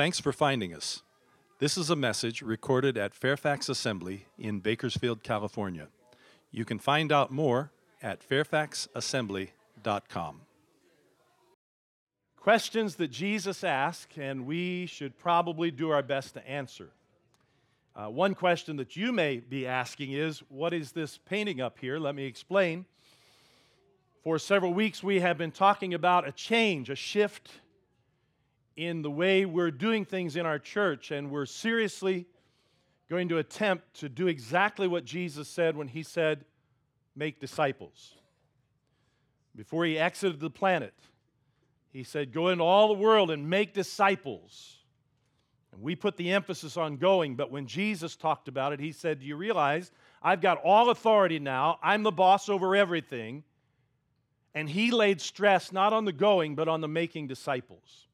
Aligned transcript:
Thanks 0.00 0.18
for 0.18 0.32
finding 0.32 0.72
us. 0.72 1.02
This 1.58 1.76
is 1.76 1.90
a 1.90 1.94
message 1.94 2.40
recorded 2.40 2.96
at 2.96 3.14
Fairfax 3.14 3.68
Assembly 3.68 4.24
in 4.38 4.60
Bakersfield, 4.60 5.22
California. 5.22 5.88
You 6.50 6.64
can 6.64 6.78
find 6.78 7.12
out 7.12 7.30
more 7.30 7.70
at 8.02 8.26
fairfaxassembly.com. 8.26 10.40
Questions 12.34 12.94
that 12.94 13.08
Jesus 13.08 13.62
asked, 13.62 14.16
and 14.16 14.46
we 14.46 14.86
should 14.86 15.18
probably 15.18 15.70
do 15.70 15.90
our 15.90 16.02
best 16.02 16.32
to 16.32 16.48
answer. 16.48 16.88
Uh, 17.94 18.08
one 18.08 18.34
question 18.34 18.76
that 18.76 18.96
you 18.96 19.12
may 19.12 19.36
be 19.36 19.66
asking 19.66 20.12
is 20.12 20.42
What 20.48 20.72
is 20.72 20.92
this 20.92 21.18
painting 21.18 21.60
up 21.60 21.78
here? 21.78 21.98
Let 21.98 22.14
me 22.14 22.24
explain. 22.24 22.86
For 24.24 24.38
several 24.38 24.72
weeks, 24.72 25.02
we 25.02 25.20
have 25.20 25.36
been 25.36 25.52
talking 25.52 25.92
about 25.92 26.26
a 26.26 26.32
change, 26.32 26.88
a 26.88 26.96
shift 26.96 27.50
in 28.80 29.02
the 29.02 29.10
way 29.10 29.44
we're 29.44 29.70
doing 29.70 30.06
things 30.06 30.36
in 30.36 30.46
our 30.46 30.58
church, 30.58 31.10
and 31.10 31.30
we're 31.30 31.44
seriously 31.44 32.26
going 33.10 33.28
to 33.28 33.36
attempt 33.36 34.00
to 34.00 34.08
do 34.08 34.26
exactly 34.26 34.88
what 34.88 35.04
Jesus 35.04 35.48
said 35.48 35.76
when 35.76 35.86
he 35.86 36.02
said, 36.02 36.46
Make 37.14 37.40
disciples. 37.40 38.14
Before 39.54 39.84
he 39.84 39.98
exited 39.98 40.40
the 40.40 40.48
planet, 40.48 40.94
he 41.92 42.04
said, 42.04 42.32
Go 42.32 42.48
into 42.48 42.64
all 42.64 42.88
the 42.88 42.94
world 42.94 43.30
and 43.30 43.50
make 43.50 43.74
disciples. 43.74 44.78
And 45.72 45.82
we 45.82 45.94
put 45.94 46.16
the 46.16 46.32
emphasis 46.32 46.78
on 46.78 46.96
going, 46.96 47.36
but 47.36 47.50
when 47.50 47.66
Jesus 47.66 48.16
talked 48.16 48.48
about 48.48 48.72
it, 48.72 48.80
he 48.80 48.92
said, 48.92 49.20
Do 49.20 49.26
you 49.26 49.36
realize 49.36 49.92
I've 50.22 50.40
got 50.40 50.56
all 50.64 50.88
authority 50.88 51.38
now? 51.38 51.78
I'm 51.82 52.02
the 52.02 52.10
boss 52.10 52.48
over 52.48 52.74
everything. 52.74 53.44
And 54.54 54.70
he 54.70 54.90
laid 54.90 55.20
stress 55.20 55.70
not 55.70 55.92
on 55.92 56.06
the 56.06 56.12
going, 56.12 56.54
but 56.54 56.66
on 56.66 56.80
the 56.80 56.88
making 56.88 57.26
disciples. 57.26 58.06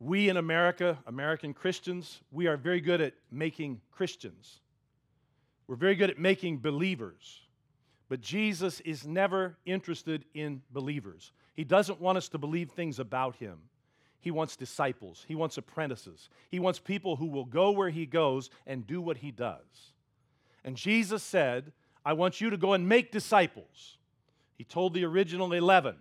We 0.00 0.30
in 0.30 0.38
America, 0.38 0.98
American 1.06 1.52
Christians, 1.52 2.20
we 2.32 2.46
are 2.46 2.56
very 2.56 2.80
good 2.80 3.02
at 3.02 3.12
making 3.30 3.82
Christians. 3.92 4.60
We're 5.66 5.76
very 5.76 5.94
good 5.94 6.08
at 6.08 6.18
making 6.18 6.58
believers. 6.58 7.42
But 8.08 8.22
Jesus 8.22 8.80
is 8.80 9.06
never 9.06 9.56
interested 9.66 10.24
in 10.34 10.62
believers. 10.72 11.32
He 11.54 11.64
doesn't 11.64 12.00
want 12.00 12.16
us 12.18 12.28
to 12.30 12.38
believe 12.38 12.70
things 12.70 12.98
about 12.98 13.36
him. 13.36 13.58
He 14.20 14.30
wants 14.30 14.56
disciples, 14.56 15.24
he 15.28 15.34
wants 15.34 15.56
apprentices, 15.56 16.28
he 16.50 16.58
wants 16.58 16.78
people 16.78 17.16
who 17.16 17.26
will 17.26 17.46
go 17.46 17.70
where 17.70 17.88
he 17.88 18.04
goes 18.04 18.50
and 18.66 18.86
do 18.86 19.00
what 19.00 19.18
he 19.18 19.30
does. 19.30 19.92
And 20.62 20.76
Jesus 20.76 21.22
said, 21.22 21.72
I 22.04 22.12
want 22.12 22.40
you 22.40 22.50
to 22.50 22.58
go 22.58 22.74
and 22.74 22.88
make 22.88 23.12
disciples. 23.12 23.96
He 24.56 24.64
told 24.64 24.92
the 24.92 25.04
original 25.04 25.52
11, 25.52 25.96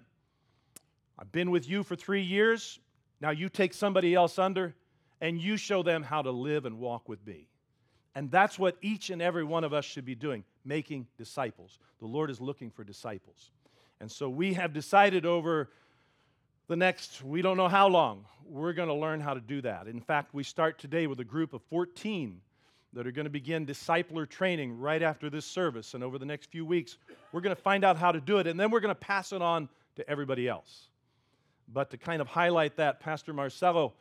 I've 1.17 1.31
been 1.31 1.51
with 1.51 1.69
you 1.69 1.83
for 1.83 1.95
three 1.95 2.21
years. 2.21 2.79
Now 3.21 3.31
you 3.31 3.49
take 3.49 3.73
somebody 3.73 4.13
else 4.15 4.39
under 4.39 4.75
and 5.21 5.39
you 5.39 5.57
show 5.57 5.83
them 5.83 6.03
how 6.03 6.21
to 6.21 6.31
live 6.31 6.65
and 6.65 6.79
walk 6.79 7.09
with 7.09 7.25
me. 7.25 7.47
And 8.15 8.31
that's 8.31 8.57
what 8.57 8.77
each 8.81 9.09
and 9.09 9.21
every 9.21 9.43
one 9.43 9.63
of 9.63 9.73
us 9.73 9.85
should 9.85 10.05
be 10.05 10.15
doing 10.15 10.43
making 10.65 11.07
disciples. 11.17 11.77
The 11.99 12.07
Lord 12.07 12.29
is 12.29 12.41
looking 12.41 12.69
for 12.69 12.83
disciples. 12.83 13.51
And 13.99 14.11
so 14.11 14.29
we 14.29 14.53
have 14.53 14.73
decided 14.73 15.25
over 15.25 15.69
the 16.67 16.75
next, 16.75 17.23
we 17.23 17.41
don't 17.41 17.57
know 17.57 17.67
how 17.67 17.87
long, 17.87 18.25
we're 18.45 18.73
going 18.73 18.87
to 18.87 18.93
learn 18.95 19.19
how 19.19 19.33
to 19.33 19.41
do 19.41 19.61
that. 19.61 19.87
In 19.87 19.99
fact, 19.99 20.33
we 20.33 20.43
start 20.43 20.79
today 20.79 21.07
with 21.07 21.19
a 21.19 21.23
group 21.23 21.53
of 21.53 21.61
14 21.69 22.39
that 22.93 23.05
are 23.05 23.11
going 23.11 23.25
to 23.25 23.31
begin 23.31 23.65
discipler 23.65 24.27
training 24.27 24.79
right 24.79 25.01
after 25.01 25.29
this 25.29 25.45
service. 25.45 25.93
And 25.93 26.03
over 26.03 26.17
the 26.17 26.25
next 26.25 26.49
few 26.49 26.65
weeks, 26.65 26.97
we're 27.31 27.41
going 27.41 27.55
to 27.55 27.61
find 27.61 27.83
out 27.83 27.97
how 27.97 28.11
to 28.11 28.21
do 28.21 28.37
it, 28.39 28.47
and 28.47 28.59
then 28.59 28.71
we're 28.71 28.79
going 28.79 28.93
to 28.93 28.99
pass 28.99 29.31
it 29.31 29.41
on 29.41 29.69
to 29.95 30.09
everybody 30.09 30.47
else. 30.47 30.87
But 31.71 31.91
to 31.91 31.97
kind 31.97 32.21
of 32.21 32.27
highlight 32.27 32.77
that, 32.77 32.99
Pastor 32.99 33.33
Marcelo 33.33 33.93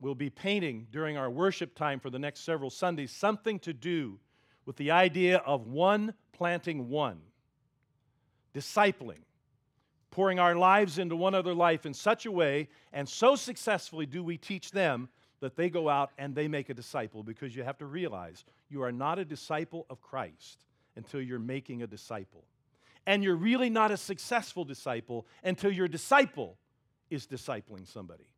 will 0.00 0.14
be 0.14 0.30
painting 0.30 0.86
during 0.90 1.16
our 1.16 1.30
worship 1.30 1.74
time 1.74 2.00
for 2.00 2.10
the 2.10 2.18
next 2.18 2.40
several 2.40 2.70
Sundays 2.70 3.10
something 3.10 3.58
to 3.60 3.72
do 3.72 4.18
with 4.66 4.76
the 4.76 4.90
idea 4.90 5.38
of 5.38 5.66
one 5.66 6.14
planting 6.32 6.88
one, 6.88 7.20
discipling, 8.54 9.20
pouring 10.10 10.38
our 10.38 10.54
lives 10.54 10.98
into 10.98 11.16
one 11.16 11.34
other 11.34 11.54
life 11.54 11.86
in 11.86 11.94
such 11.94 12.26
a 12.26 12.32
way, 12.32 12.68
and 12.92 13.08
so 13.08 13.36
successfully 13.36 14.06
do 14.06 14.22
we 14.22 14.36
teach 14.36 14.70
them 14.70 15.08
that 15.40 15.56
they 15.56 15.68
go 15.68 15.88
out 15.88 16.10
and 16.16 16.34
they 16.34 16.48
make 16.48 16.70
a 16.70 16.74
disciple 16.74 17.22
because 17.22 17.54
you 17.54 17.62
have 17.62 17.76
to 17.76 17.86
realize 17.86 18.44
you 18.70 18.82
are 18.82 18.92
not 18.92 19.18
a 19.18 19.24
disciple 19.24 19.84
of 19.90 20.00
Christ 20.00 20.64
until 20.96 21.20
you're 21.20 21.38
making 21.38 21.82
a 21.82 21.86
disciple. 21.86 22.44
And 23.06 23.22
you're 23.22 23.36
really 23.36 23.68
not 23.68 23.90
a 23.90 23.96
successful 23.96 24.64
disciple 24.64 25.26
until 25.42 25.70
your 25.70 25.88
disciple 25.88 26.56
is 27.10 27.26
discipling 27.26 27.86
somebody. 27.86 28.28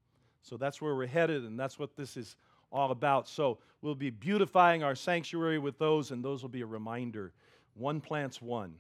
So 0.43 0.57
that's 0.57 0.81
where 0.81 0.95
we're 0.95 1.07
headed, 1.07 1.45
and 1.45 1.59
that's 1.59 1.79
what 1.79 1.97
this 1.97 2.17
is 2.17 2.37
all 2.71 2.91
about. 2.91 3.29
So 3.29 3.59
we'll 3.83 3.95
be 3.95 4.11
beautifying 4.11 4.83
our 4.83 4.95
sanctuary 4.95 5.59
with 5.59 5.79
those, 5.79 6.11
and 6.11 6.25
those 6.25 6.43
will 6.43 6.51
be 6.51 6.61
a 6.61 6.67
reminder. 6.67 7.33
One 7.75 8.01
plants 8.01 8.41
one. 8.41 8.75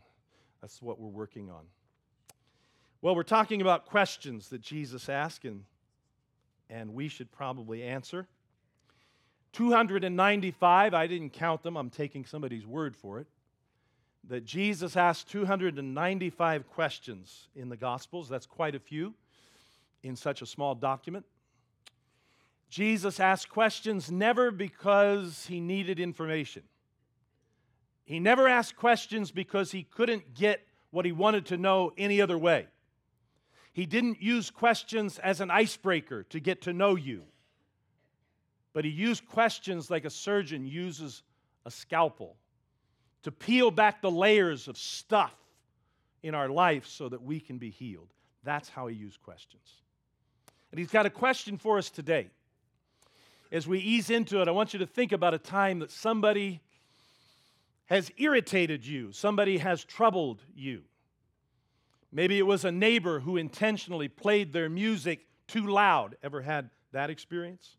That's 0.60 0.80
what 0.80 1.00
we're 1.00 1.08
working 1.08 1.50
on. 1.50 1.64
Well, 3.02 3.14
we're 3.14 3.24
talking 3.24 3.60
about 3.60 3.86
questions 3.86 4.48
that 4.48 4.60
Jesus 4.60 5.08
asked, 5.08 5.44
and, 5.44 5.64
and 6.70 6.94
we 6.94 7.08
should 7.08 7.30
probably 7.30 7.82
answer. 7.82 8.26
295, 9.52 10.94
I 10.94 11.06
didn't 11.06 11.30
count 11.30 11.62
them, 11.62 11.76
I'm 11.76 11.90
taking 11.90 12.24
somebody's 12.24 12.66
word 12.66 12.96
for 12.96 13.20
it. 13.20 13.26
That 14.28 14.44
Jesus 14.44 14.96
asked 14.96 15.28
295 15.30 16.68
questions 16.68 17.48
in 17.54 17.68
the 17.68 17.76
Gospels. 17.76 18.28
That's 18.28 18.46
quite 18.46 18.74
a 18.74 18.80
few 18.80 19.14
in 20.06 20.16
such 20.16 20.42
a 20.42 20.46
small 20.46 20.74
document. 20.74 21.24
Jesus 22.68 23.20
asked 23.20 23.48
questions 23.48 24.10
never 24.10 24.50
because 24.50 25.46
he 25.46 25.60
needed 25.60 26.00
information. 26.00 26.62
He 28.04 28.20
never 28.20 28.48
asked 28.48 28.76
questions 28.76 29.30
because 29.30 29.72
he 29.72 29.82
couldn't 29.82 30.34
get 30.34 30.60
what 30.90 31.04
he 31.04 31.12
wanted 31.12 31.46
to 31.46 31.56
know 31.56 31.92
any 31.96 32.20
other 32.20 32.38
way. 32.38 32.66
He 33.72 33.84
didn't 33.84 34.22
use 34.22 34.50
questions 34.50 35.18
as 35.18 35.40
an 35.40 35.50
icebreaker 35.50 36.22
to 36.24 36.40
get 36.40 36.62
to 36.62 36.72
know 36.72 36.94
you, 36.94 37.24
but 38.72 38.84
he 38.84 38.90
used 38.90 39.26
questions 39.26 39.90
like 39.90 40.04
a 40.04 40.10
surgeon 40.10 40.66
uses 40.66 41.22
a 41.66 41.70
scalpel 41.70 42.36
to 43.22 43.32
peel 43.32 43.70
back 43.70 44.00
the 44.00 44.10
layers 44.10 44.68
of 44.68 44.78
stuff 44.78 45.34
in 46.22 46.34
our 46.34 46.48
life 46.48 46.86
so 46.86 47.08
that 47.08 47.22
we 47.22 47.40
can 47.40 47.58
be 47.58 47.70
healed. 47.70 48.08
That's 48.44 48.68
how 48.68 48.86
he 48.86 48.96
used 48.96 49.20
questions. 49.20 49.82
And 50.70 50.78
he's 50.78 50.90
got 50.90 51.06
a 51.06 51.10
question 51.10 51.58
for 51.58 51.78
us 51.78 51.90
today. 51.90 52.28
As 53.52 53.66
we 53.66 53.78
ease 53.78 54.10
into 54.10 54.40
it, 54.42 54.48
I 54.48 54.50
want 54.50 54.72
you 54.72 54.78
to 54.80 54.86
think 54.86 55.12
about 55.12 55.34
a 55.34 55.38
time 55.38 55.78
that 55.78 55.90
somebody 55.90 56.60
has 57.86 58.10
irritated 58.16 58.84
you, 58.84 59.12
somebody 59.12 59.58
has 59.58 59.84
troubled 59.84 60.42
you. 60.54 60.82
Maybe 62.12 62.38
it 62.38 62.46
was 62.46 62.64
a 62.64 62.72
neighbor 62.72 63.20
who 63.20 63.36
intentionally 63.36 64.08
played 64.08 64.52
their 64.52 64.68
music 64.68 65.26
too 65.46 65.66
loud. 65.66 66.16
Ever 66.22 66.42
had 66.42 66.70
that 66.92 67.10
experience? 67.10 67.76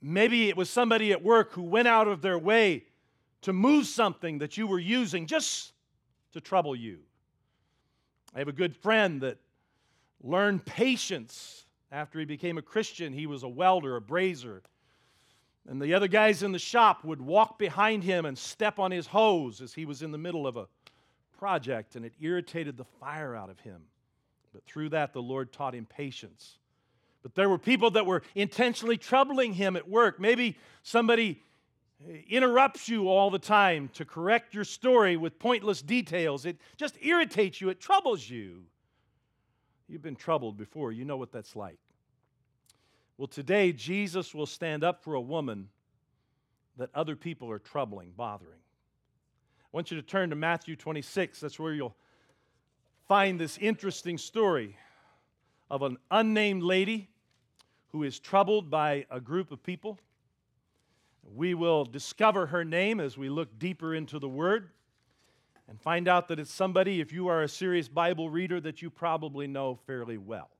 Maybe 0.00 0.48
it 0.48 0.56
was 0.56 0.70
somebody 0.70 1.12
at 1.12 1.22
work 1.22 1.52
who 1.52 1.62
went 1.62 1.88
out 1.88 2.08
of 2.08 2.22
their 2.22 2.38
way 2.38 2.84
to 3.42 3.52
move 3.52 3.86
something 3.86 4.38
that 4.38 4.56
you 4.56 4.66
were 4.66 4.78
using 4.78 5.26
just 5.26 5.72
to 6.32 6.40
trouble 6.40 6.74
you. 6.74 7.00
I 8.34 8.38
have 8.38 8.48
a 8.48 8.52
good 8.52 8.74
friend 8.76 9.20
that 9.20 9.38
learned 10.24 10.64
patience 10.64 11.66
after 11.92 12.18
he 12.18 12.24
became 12.24 12.58
a 12.58 12.62
Christian. 12.62 13.12
He 13.12 13.26
was 13.26 13.42
a 13.42 13.48
welder, 13.48 13.94
a 13.94 14.00
brazier. 14.00 14.62
And 15.68 15.80
the 15.80 15.94
other 15.94 16.08
guys 16.08 16.42
in 16.42 16.52
the 16.52 16.58
shop 16.58 17.04
would 17.04 17.22
walk 17.22 17.58
behind 17.58 18.02
him 18.02 18.24
and 18.24 18.36
step 18.36 18.78
on 18.78 18.90
his 18.90 19.06
hose 19.06 19.60
as 19.60 19.74
he 19.74 19.84
was 19.84 20.02
in 20.02 20.10
the 20.10 20.18
middle 20.18 20.46
of 20.46 20.56
a 20.56 20.66
project, 21.38 21.94
and 21.94 22.04
it 22.04 22.14
irritated 22.20 22.76
the 22.76 22.84
fire 22.84 23.36
out 23.36 23.50
of 23.50 23.60
him. 23.60 23.82
But 24.52 24.64
through 24.64 24.90
that, 24.90 25.12
the 25.12 25.22
Lord 25.22 25.52
taught 25.52 25.74
him 25.74 25.86
patience. 25.86 26.58
But 27.22 27.34
there 27.34 27.48
were 27.48 27.58
people 27.58 27.90
that 27.92 28.06
were 28.06 28.22
intentionally 28.34 28.96
troubling 28.96 29.54
him 29.54 29.76
at 29.76 29.88
work. 29.88 30.20
Maybe 30.20 30.58
somebody 30.82 31.42
interrupts 32.28 32.88
you 32.88 33.08
all 33.08 33.30
the 33.30 33.38
time 33.38 33.88
to 33.94 34.04
correct 34.04 34.54
your 34.54 34.64
story 34.64 35.16
with 35.16 35.38
pointless 35.38 35.80
details. 35.80 36.44
It 36.44 36.58
just 36.76 36.96
irritates 37.02 37.60
you, 37.60 37.70
it 37.70 37.80
troubles 37.80 38.28
you. 38.28 38.64
You've 39.88 40.02
been 40.02 40.16
troubled 40.16 40.56
before, 40.56 40.92
you 40.92 41.04
know 41.04 41.16
what 41.16 41.32
that's 41.32 41.54
like. 41.54 41.78
Well, 43.16 43.28
today, 43.28 43.72
Jesus 43.72 44.34
will 44.34 44.46
stand 44.46 44.82
up 44.82 45.04
for 45.04 45.14
a 45.14 45.20
woman 45.20 45.68
that 46.76 46.90
other 46.94 47.14
people 47.14 47.50
are 47.50 47.58
troubling, 47.58 48.12
bothering. 48.16 48.58
I 48.58 49.68
want 49.76 49.90
you 49.90 49.96
to 49.96 50.02
turn 50.02 50.30
to 50.30 50.36
Matthew 50.36 50.74
26. 50.74 51.40
That's 51.40 51.58
where 51.58 51.72
you'll 51.72 51.96
find 53.06 53.38
this 53.38 53.58
interesting 53.58 54.18
story 54.18 54.76
of 55.70 55.82
an 55.82 55.98
unnamed 56.10 56.62
lady 56.62 57.08
who 57.88 58.02
is 58.02 58.18
troubled 58.18 58.70
by 58.70 59.06
a 59.10 59.20
group 59.20 59.52
of 59.52 59.62
people. 59.62 59.98
We 61.34 61.54
will 61.54 61.84
discover 61.84 62.46
her 62.46 62.64
name 62.64 62.98
as 62.98 63.16
we 63.16 63.28
look 63.28 63.58
deeper 63.58 63.94
into 63.94 64.18
the 64.18 64.28
Word 64.28 64.70
and 65.68 65.80
find 65.80 66.08
out 66.08 66.28
that 66.28 66.38
it's 66.38 66.52
somebody, 66.52 67.00
if 67.00 67.12
you 67.12 67.28
are 67.28 67.42
a 67.42 67.48
serious 67.48 67.88
Bible 67.88 68.28
reader, 68.30 68.60
that 68.60 68.82
you 68.82 68.90
probably 68.90 69.46
know 69.46 69.78
fairly 69.86 70.18
well. 70.18 70.50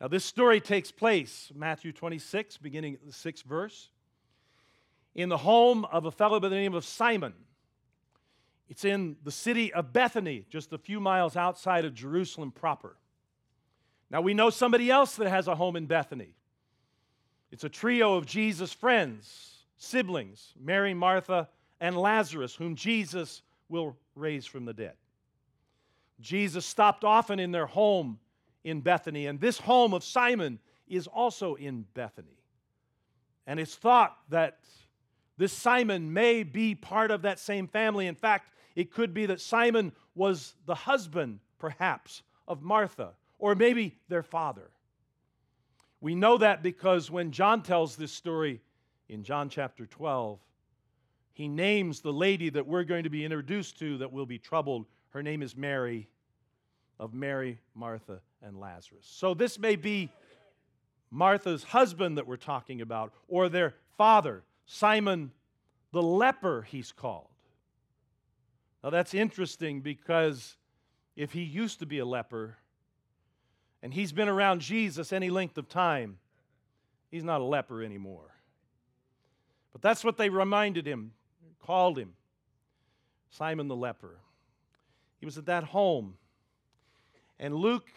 Now, 0.00 0.08
this 0.08 0.24
story 0.24 0.60
takes 0.60 0.90
place, 0.90 1.50
Matthew 1.54 1.92
26, 1.92 2.56
beginning 2.58 2.94
at 2.94 3.06
the 3.06 3.12
sixth 3.12 3.44
verse, 3.44 3.88
in 5.14 5.28
the 5.28 5.38
home 5.38 5.84
of 5.86 6.06
a 6.06 6.10
fellow 6.10 6.40
by 6.40 6.48
the 6.48 6.56
name 6.56 6.74
of 6.74 6.84
Simon. 6.84 7.34
It's 8.68 8.84
in 8.84 9.16
the 9.22 9.30
city 9.30 9.72
of 9.72 9.92
Bethany, 9.92 10.46
just 10.50 10.72
a 10.72 10.78
few 10.78 10.98
miles 10.98 11.36
outside 11.36 11.84
of 11.84 11.94
Jerusalem 11.94 12.50
proper. 12.50 12.96
Now, 14.10 14.20
we 14.20 14.34
know 14.34 14.50
somebody 14.50 14.90
else 14.90 15.16
that 15.16 15.28
has 15.28 15.46
a 15.46 15.54
home 15.54 15.76
in 15.76 15.86
Bethany. 15.86 16.34
It's 17.50 17.64
a 17.64 17.68
trio 17.68 18.14
of 18.14 18.26
Jesus' 18.26 18.72
friends, 18.72 19.66
siblings, 19.76 20.52
Mary, 20.58 20.94
Martha, 20.94 21.48
and 21.80 21.96
Lazarus, 21.96 22.54
whom 22.54 22.76
Jesus 22.76 23.42
will 23.72 23.96
raise 24.14 24.46
from 24.46 24.66
the 24.66 24.74
dead. 24.74 24.92
Jesus 26.20 26.64
stopped 26.64 27.02
often 27.02 27.40
in 27.40 27.50
their 27.50 27.66
home 27.66 28.20
in 28.62 28.80
Bethany, 28.80 29.26
and 29.26 29.40
this 29.40 29.58
home 29.58 29.94
of 29.94 30.04
Simon 30.04 30.60
is 30.86 31.08
also 31.08 31.54
in 31.54 31.86
Bethany. 31.94 32.38
And 33.46 33.58
it's 33.58 33.74
thought 33.74 34.16
that 34.28 34.58
this 35.38 35.52
Simon 35.52 36.12
may 36.12 36.44
be 36.44 36.74
part 36.74 37.10
of 37.10 37.22
that 37.22 37.40
same 37.40 37.66
family. 37.66 38.06
In 38.06 38.14
fact, 38.14 38.52
it 38.76 38.92
could 38.92 39.12
be 39.12 39.26
that 39.26 39.40
Simon 39.40 39.92
was 40.14 40.54
the 40.66 40.74
husband, 40.74 41.40
perhaps, 41.58 42.22
of 42.46 42.62
Martha, 42.62 43.10
or 43.38 43.54
maybe 43.54 43.98
their 44.08 44.22
father. 44.22 44.70
We 46.00 46.14
know 46.14 46.38
that 46.38 46.62
because 46.62 47.10
when 47.10 47.32
John 47.32 47.62
tells 47.62 47.96
this 47.96 48.12
story 48.12 48.60
in 49.08 49.24
John 49.24 49.48
chapter 49.48 49.86
12, 49.86 50.38
he 51.42 51.48
names 51.48 52.02
the 52.02 52.12
lady 52.12 52.50
that 52.50 52.68
we're 52.68 52.84
going 52.84 53.02
to 53.02 53.10
be 53.10 53.24
introduced 53.24 53.76
to 53.80 53.98
that 53.98 54.12
will 54.12 54.26
be 54.26 54.38
troubled. 54.38 54.86
Her 55.10 55.24
name 55.24 55.42
is 55.42 55.56
Mary, 55.56 56.08
of 57.00 57.14
Mary, 57.14 57.58
Martha, 57.74 58.20
and 58.40 58.60
Lazarus. 58.60 59.04
So 59.10 59.34
this 59.34 59.58
may 59.58 59.74
be 59.74 60.08
Martha's 61.10 61.64
husband 61.64 62.16
that 62.16 62.28
we're 62.28 62.36
talking 62.36 62.80
about, 62.80 63.12
or 63.26 63.48
their 63.48 63.74
father, 63.98 64.44
Simon 64.66 65.32
the 65.90 66.00
leper, 66.00 66.62
he's 66.62 66.92
called. 66.92 67.26
Now 68.84 68.90
that's 68.90 69.12
interesting 69.12 69.80
because 69.80 70.56
if 71.16 71.32
he 71.32 71.42
used 71.42 71.80
to 71.80 71.86
be 71.86 71.98
a 71.98 72.04
leper 72.04 72.56
and 73.82 73.92
he's 73.92 74.12
been 74.12 74.28
around 74.28 74.60
Jesus 74.60 75.12
any 75.12 75.28
length 75.28 75.58
of 75.58 75.68
time, 75.68 76.18
he's 77.10 77.24
not 77.24 77.40
a 77.40 77.44
leper 77.44 77.82
anymore. 77.82 78.32
But 79.72 79.82
that's 79.82 80.04
what 80.04 80.18
they 80.18 80.28
reminded 80.28 80.86
him, 80.86 81.14
called 81.62 81.98
him 81.98 82.12
Simon 83.30 83.68
the 83.68 83.76
leper. 83.76 84.18
He 85.18 85.26
was 85.26 85.38
at 85.38 85.46
that 85.46 85.64
home. 85.64 86.16
And 87.38 87.54
Luke 87.54 87.90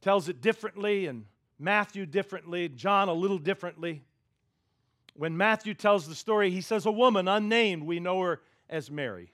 tells 0.00 0.28
it 0.28 0.40
differently, 0.40 1.06
and 1.06 1.26
Matthew 1.58 2.06
differently, 2.06 2.68
John 2.68 3.08
a 3.08 3.12
little 3.12 3.38
differently. 3.38 4.02
When 5.14 5.36
Matthew 5.36 5.74
tells 5.74 6.08
the 6.08 6.14
story, 6.14 6.50
he 6.50 6.60
says, 6.60 6.86
A 6.86 6.90
woman 6.90 7.28
unnamed, 7.28 7.84
we 7.84 8.00
know 8.00 8.20
her 8.20 8.40
as 8.70 8.90
Mary. 8.90 9.32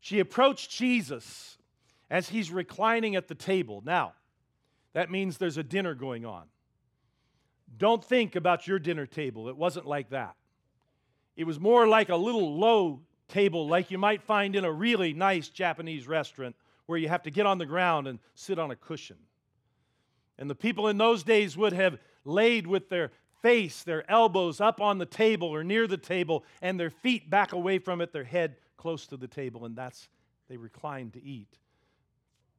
She 0.00 0.20
approached 0.20 0.70
Jesus 0.70 1.58
as 2.10 2.28
he's 2.28 2.50
reclining 2.50 3.16
at 3.16 3.28
the 3.28 3.34
table. 3.34 3.82
Now, 3.84 4.14
that 4.92 5.10
means 5.10 5.36
there's 5.36 5.58
a 5.58 5.62
dinner 5.62 5.94
going 5.94 6.24
on. 6.24 6.44
Don't 7.76 8.04
think 8.04 8.36
about 8.36 8.66
your 8.66 8.78
dinner 8.78 9.06
table. 9.06 9.48
It 9.48 9.56
wasn't 9.56 9.86
like 9.86 10.10
that. 10.10 10.34
It 11.40 11.46
was 11.46 11.58
more 11.58 11.88
like 11.88 12.10
a 12.10 12.16
little 12.16 12.58
low 12.58 13.00
table, 13.26 13.66
like 13.66 13.90
you 13.90 13.96
might 13.96 14.22
find 14.22 14.54
in 14.54 14.66
a 14.66 14.70
really 14.70 15.14
nice 15.14 15.48
Japanese 15.48 16.06
restaurant 16.06 16.54
where 16.84 16.98
you 16.98 17.08
have 17.08 17.22
to 17.22 17.30
get 17.30 17.46
on 17.46 17.56
the 17.56 17.64
ground 17.64 18.06
and 18.06 18.18
sit 18.34 18.58
on 18.58 18.70
a 18.70 18.76
cushion. 18.76 19.16
And 20.36 20.50
the 20.50 20.54
people 20.54 20.88
in 20.88 20.98
those 20.98 21.22
days 21.22 21.56
would 21.56 21.72
have 21.72 21.96
laid 22.26 22.66
with 22.66 22.90
their 22.90 23.10
face, 23.40 23.84
their 23.84 24.08
elbows 24.10 24.60
up 24.60 24.82
on 24.82 24.98
the 24.98 25.06
table 25.06 25.48
or 25.48 25.64
near 25.64 25.86
the 25.86 25.96
table, 25.96 26.44
and 26.60 26.78
their 26.78 26.90
feet 26.90 27.30
back 27.30 27.54
away 27.54 27.78
from 27.78 28.02
it, 28.02 28.12
their 28.12 28.22
head 28.22 28.56
close 28.76 29.06
to 29.06 29.16
the 29.16 29.26
table, 29.26 29.64
and 29.64 29.74
that's 29.74 30.10
they 30.50 30.58
reclined 30.58 31.14
to 31.14 31.24
eat. 31.24 31.56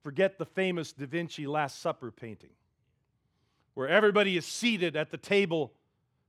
Forget 0.01 0.39
the 0.39 0.45
famous 0.47 0.91
Da 0.91 1.05
Vinci 1.05 1.45
Last 1.45 1.79
Supper 1.81 2.09
painting, 2.09 2.55
where 3.75 3.87
everybody 3.87 4.37
is 4.37 4.45
seated 4.47 4.95
at 4.95 5.11
the 5.11 5.17
table, 5.17 5.71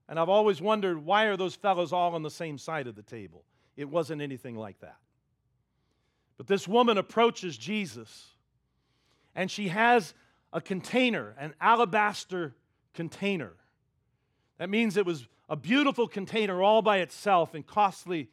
and 0.09 0.19
I've 0.19 0.29
always 0.29 0.61
wondered 0.61 1.05
why 1.05 1.25
are 1.25 1.37
those 1.37 1.55
fellows 1.55 1.93
all 1.93 2.15
on 2.15 2.23
the 2.23 2.31
same 2.31 2.59
side 2.59 2.87
of 2.87 2.95
the 2.95 3.03
table? 3.03 3.45
It 3.77 3.89
wasn't 3.89 4.23
anything 4.23 4.57
like 4.57 4.81
that. 4.81 4.97
But 6.37 6.47
this 6.47 6.67
woman 6.67 6.99
approaches 6.99 7.57
Jesus, 7.57 8.29
and 9.35 9.51
she 9.51 9.69
has 9.69 10.15
a 10.53 10.61
container, 10.61 11.35
an 11.39 11.55
alabaster 11.61 12.55
container. 12.95 13.53
That 14.59 14.69
means 14.69 14.97
it 14.97 15.07
was 15.07 15.27
a 15.49 15.57
beautiful 15.57 16.09
container 16.09 16.63
all 16.63 16.83
by 16.83 16.99
itself 16.99 17.55
and 17.55 17.67
costly, 17.67 18.29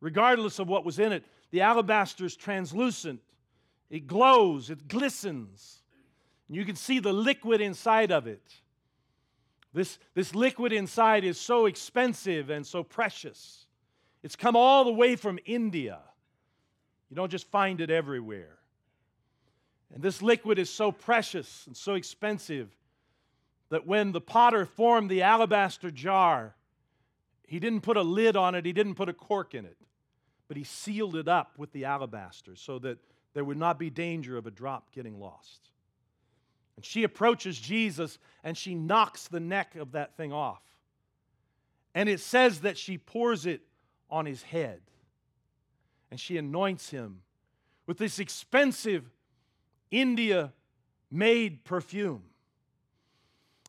regardless 0.00 0.58
of 0.58 0.68
what 0.68 0.84
was 0.84 0.98
in 0.98 1.12
it. 1.12 1.24
The 1.50 1.62
alabaster 1.62 2.24
is 2.24 2.36
translucent, 2.36 3.20
it 3.90 4.06
glows, 4.06 4.70
it 4.70 4.88
glistens. 4.88 5.82
And 6.48 6.56
you 6.56 6.64
can 6.64 6.76
see 6.76 6.98
the 6.98 7.12
liquid 7.12 7.60
inside 7.60 8.12
of 8.12 8.26
it. 8.26 8.60
This, 9.76 9.98
this 10.14 10.34
liquid 10.34 10.72
inside 10.72 11.22
is 11.22 11.38
so 11.38 11.66
expensive 11.66 12.48
and 12.48 12.66
so 12.66 12.82
precious. 12.82 13.66
It's 14.22 14.34
come 14.34 14.56
all 14.56 14.84
the 14.84 14.92
way 14.92 15.16
from 15.16 15.38
India. 15.44 15.98
You 17.10 17.16
don't 17.16 17.30
just 17.30 17.46
find 17.50 17.82
it 17.82 17.90
everywhere. 17.90 18.56
And 19.92 20.02
this 20.02 20.22
liquid 20.22 20.58
is 20.58 20.70
so 20.70 20.90
precious 20.90 21.66
and 21.66 21.76
so 21.76 21.92
expensive 21.92 22.70
that 23.68 23.86
when 23.86 24.12
the 24.12 24.20
potter 24.20 24.64
formed 24.64 25.10
the 25.10 25.20
alabaster 25.20 25.90
jar, 25.90 26.54
he 27.46 27.60
didn't 27.60 27.82
put 27.82 27.98
a 27.98 28.02
lid 28.02 28.34
on 28.34 28.54
it, 28.54 28.64
he 28.64 28.72
didn't 28.72 28.94
put 28.94 29.10
a 29.10 29.12
cork 29.12 29.54
in 29.54 29.66
it, 29.66 29.76
but 30.48 30.56
he 30.56 30.64
sealed 30.64 31.16
it 31.16 31.28
up 31.28 31.58
with 31.58 31.70
the 31.72 31.84
alabaster 31.84 32.56
so 32.56 32.78
that 32.78 32.96
there 33.34 33.44
would 33.44 33.58
not 33.58 33.78
be 33.78 33.90
danger 33.90 34.38
of 34.38 34.46
a 34.46 34.50
drop 34.50 34.90
getting 34.92 35.20
lost. 35.20 35.68
And 36.76 36.84
she 36.84 37.04
approaches 37.04 37.58
Jesus 37.58 38.18
and 38.44 38.56
she 38.56 38.74
knocks 38.74 39.28
the 39.28 39.40
neck 39.40 39.76
of 39.76 39.92
that 39.92 40.16
thing 40.16 40.32
off. 40.32 40.62
And 41.94 42.08
it 42.08 42.20
says 42.20 42.60
that 42.60 42.76
she 42.76 42.98
pours 42.98 43.46
it 43.46 43.62
on 44.10 44.26
his 44.26 44.42
head 44.42 44.80
and 46.10 46.20
she 46.20 46.36
anoints 46.36 46.90
him 46.90 47.22
with 47.86 47.98
this 47.98 48.18
expensive 48.18 49.10
India 49.90 50.52
made 51.10 51.64
perfume. 51.64 52.22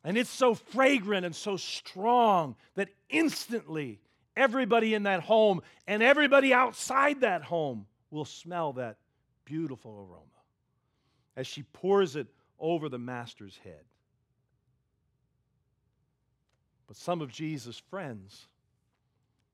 And 0.04 0.18
it's 0.18 0.30
so 0.30 0.54
fragrant 0.54 1.26
and 1.26 1.36
so 1.36 1.58
strong 1.58 2.56
that 2.76 2.90
instantly 3.10 4.00
everybody 4.36 4.94
in 4.94 5.04
that 5.04 5.22
home 5.22 5.62
and 5.88 6.04
everybody 6.04 6.54
outside 6.54 7.22
that 7.22 7.44
home 7.44 7.86
will 8.12 8.26
smell 8.26 8.74
that 8.74 8.98
beautiful 9.46 9.92
aroma 9.92 10.24
as 11.36 11.48
she 11.48 11.64
pours 11.64 12.16
it 12.16 12.28
over 12.60 12.90
the 12.90 12.98
master's 12.98 13.58
head. 13.64 13.84
But 16.88 16.96
some 16.96 17.22
of 17.22 17.32
Jesus' 17.32 17.78
friends, 17.90 18.48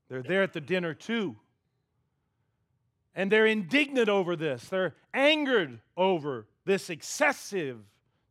they're 0.08 0.22
there 0.22 0.42
at 0.42 0.52
the 0.52 0.60
dinner 0.60 0.94
too. 0.94 1.36
And 3.14 3.30
they're 3.30 3.46
indignant 3.46 4.08
over 4.08 4.36
this. 4.36 4.64
They're 4.68 4.94
angered 5.12 5.80
over 5.96 6.46
this 6.64 6.90
excessive 6.90 7.78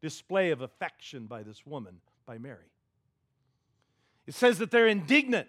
display 0.01 0.51
of 0.51 0.61
affection 0.61 1.25
by 1.25 1.43
this 1.43 1.65
woman, 1.65 2.01
by 2.25 2.37
Mary. 2.37 2.71
It 4.27 4.33
says 4.33 4.57
that 4.59 4.71
they're 4.71 4.87
indignant 4.87 5.47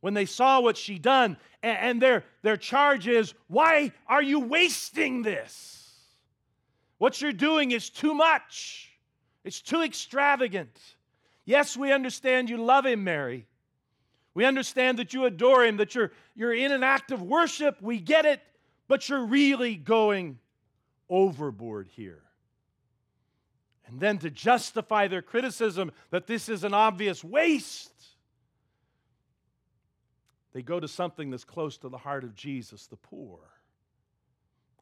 when 0.00 0.14
they 0.14 0.24
saw 0.24 0.60
what 0.60 0.76
she 0.76 0.98
done, 0.98 1.36
and 1.62 2.00
their, 2.00 2.24
their 2.42 2.56
charge 2.56 3.06
is, 3.06 3.34
Why 3.48 3.92
are 4.06 4.22
you 4.22 4.40
wasting 4.40 5.22
this? 5.22 5.79
What 7.00 7.20
you're 7.20 7.32
doing 7.32 7.72
is 7.72 7.90
too 7.90 8.14
much, 8.14 8.92
it's 9.42 9.60
too 9.60 9.82
extravagant. 9.82 10.78
Yes, 11.44 11.76
we 11.76 11.92
understand 11.92 12.48
you 12.48 12.58
love 12.58 12.86
him, 12.86 13.02
Mary. 13.02 13.48
We 14.34 14.44
understand 14.44 15.00
that 15.00 15.12
you 15.12 15.24
adore 15.24 15.64
him, 15.64 15.78
that 15.78 15.96
you're, 15.96 16.12
you're 16.36 16.54
in 16.54 16.70
an 16.70 16.84
act 16.84 17.10
of 17.10 17.20
worship. 17.20 17.82
We 17.82 17.98
get 17.98 18.24
it 18.24 18.40
but 18.90 19.08
you're 19.08 19.24
really 19.24 19.76
going 19.76 20.36
overboard 21.08 21.86
here. 21.94 22.24
And 23.86 24.00
then 24.00 24.18
to 24.18 24.30
justify 24.30 25.06
their 25.06 25.22
criticism 25.22 25.92
that 26.10 26.26
this 26.26 26.48
is 26.48 26.64
an 26.64 26.74
obvious 26.74 27.22
waste, 27.22 27.92
they 30.52 30.62
go 30.62 30.80
to 30.80 30.88
something 30.88 31.30
that's 31.30 31.44
close 31.44 31.78
to 31.78 31.88
the 31.88 31.98
heart 31.98 32.24
of 32.24 32.34
Jesus, 32.34 32.88
the 32.88 32.96
poor. 32.96 33.38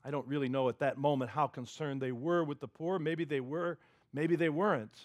I 0.09 0.11
don't 0.11 0.27
really 0.27 0.49
know 0.49 0.71
at 0.71 0.79
that 0.79 0.97
moment 0.97 1.31
how 1.31 1.47
concerned 1.47 2.01
they 2.01 2.13
were 2.13 2.43
with 2.43 2.61
the 2.61 2.67
poor. 2.67 2.99
Maybe 2.99 3.27
they 3.27 3.41
were, 3.41 3.77
maybe 4.15 4.37
they 4.37 4.49
weren't. 4.49 4.97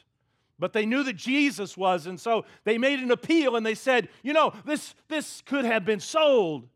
But 0.57 0.71
they 0.71 0.85
knew 0.85 1.03
that 1.03 1.17
Jesus 1.17 1.75
was, 1.75 2.07
and 2.07 2.17
so 2.17 2.45
they 2.63 2.77
made 2.77 2.99
an 2.99 3.11
appeal 3.11 3.57
and 3.57 3.65
they 3.65 3.75
said, 3.75 4.07
you 4.23 4.31
know, 4.31 4.53
this, 4.65 4.95
this 5.09 5.41
could 5.45 5.65
have 5.65 5.83
been 5.83 5.99
sold 5.99 6.69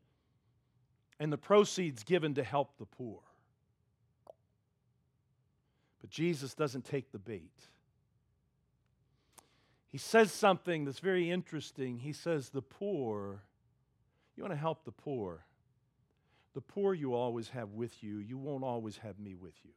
and 1.22 1.32
the 1.32 1.38
proceeds 1.38 2.04
given 2.04 2.34
to 2.34 2.44
help 2.44 2.78
the 2.78 2.86
poor. 2.86 3.22
But 6.02 6.10
Jesus 6.10 6.54
doesn't 6.54 6.84
take 6.84 7.14
the 7.14 7.20
bait. 7.20 7.54
he 9.88 9.98
says 9.98 10.34
something 10.34 10.84
that's 10.84 11.00
very 11.00 11.32
interesting. 11.32 12.00
He 12.00 12.12
says, 12.12 12.50
The 12.50 12.62
poor, 12.62 13.42
you 14.36 14.44
want 14.44 14.52
to 14.52 14.60
help 14.60 14.84
the 14.84 14.92
poor. 14.92 15.47
The 16.58 16.62
poor 16.62 16.96
you 16.96 17.14
always 17.14 17.50
have 17.50 17.74
with 17.74 18.04
you, 18.04 18.18
you 18.18 18.36
won't 18.36 18.64
always 18.64 18.98
have 18.98 19.20
me 19.20 19.36
with 19.36 19.54
you. 19.64 19.70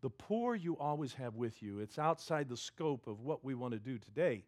The 0.00 0.08
poor 0.08 0.54
you 0.54 0.78
always 0.78 1.12
have 1.12 1.34
with 1.34 1.62
you. 1.62 1.80
It's 1.80 1.98
outside 1.98 2.48
the 2.48 2.56
scope 2.56 3.06
of 3.06 3.20
what 3.20 3.44
we 3.44 3.54
want 3.54 3.74
to 3.74 3.78
do 3.78 3.98
today. 3.98 4.44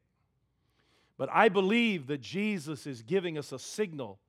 But 1.19 1.29
I 1.31 1.51
believe 1.51 2.07
that 2.07 2.23
Jesus 2.23 2.87
is 2.87 3.03
giving 3.03 3.37
us 3.37 3.53
a 3.53 3.59
signal 3.59 4.21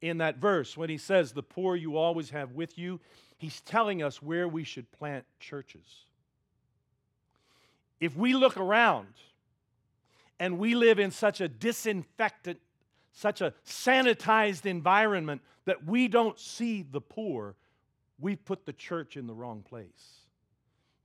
in 0.00 0.16
that 0.16 0.38
verse 0.38 0.78
when 0.78 0.88
he 0.88 0.96
says, 0.96 1.32
The 1.32 1.42
poor 1.42 1.76
you 1.76 1.98
always 1.98 2.30
have 2.30 2.52
with 2.52 2.78
you. 2.78 2.98
He's 3.36 3.60
telling 3.60 4.02
us 4.02 4.22
where 4.22 4.48
we 4.48 4.64
should 4.64 4.90
plant 4.92 5.26
churches. 5.40 6.06
If 8.00 8.16
we 8.16 8.32
look 8.32 8.56
around 8.56 9.08
and 10.40 10.58
we 10.58 10.74
live 10.74 10.98
in 10.98 11.10
such 11.10 11.42
a 11.42 11.48
disinfectant, 11.48 12.60
such 13.14 13.40
a 13.40 13.54
sanitized 13.64 14.66
environment 14.66 15.40
that 15.64 15.86
we 15.86 16.08
don't 16.08 16.38
see 16.38 16.82
the 16.82 17.00
poor, 17.00 17.54
we've 18.18 18.44
put 18.44 18.66
the 18.66 18.72
church 18.72 19.16
in 19.16 19.26
the 19.26 19.32
wrong 19.32 19.62
place. 19.62 20.20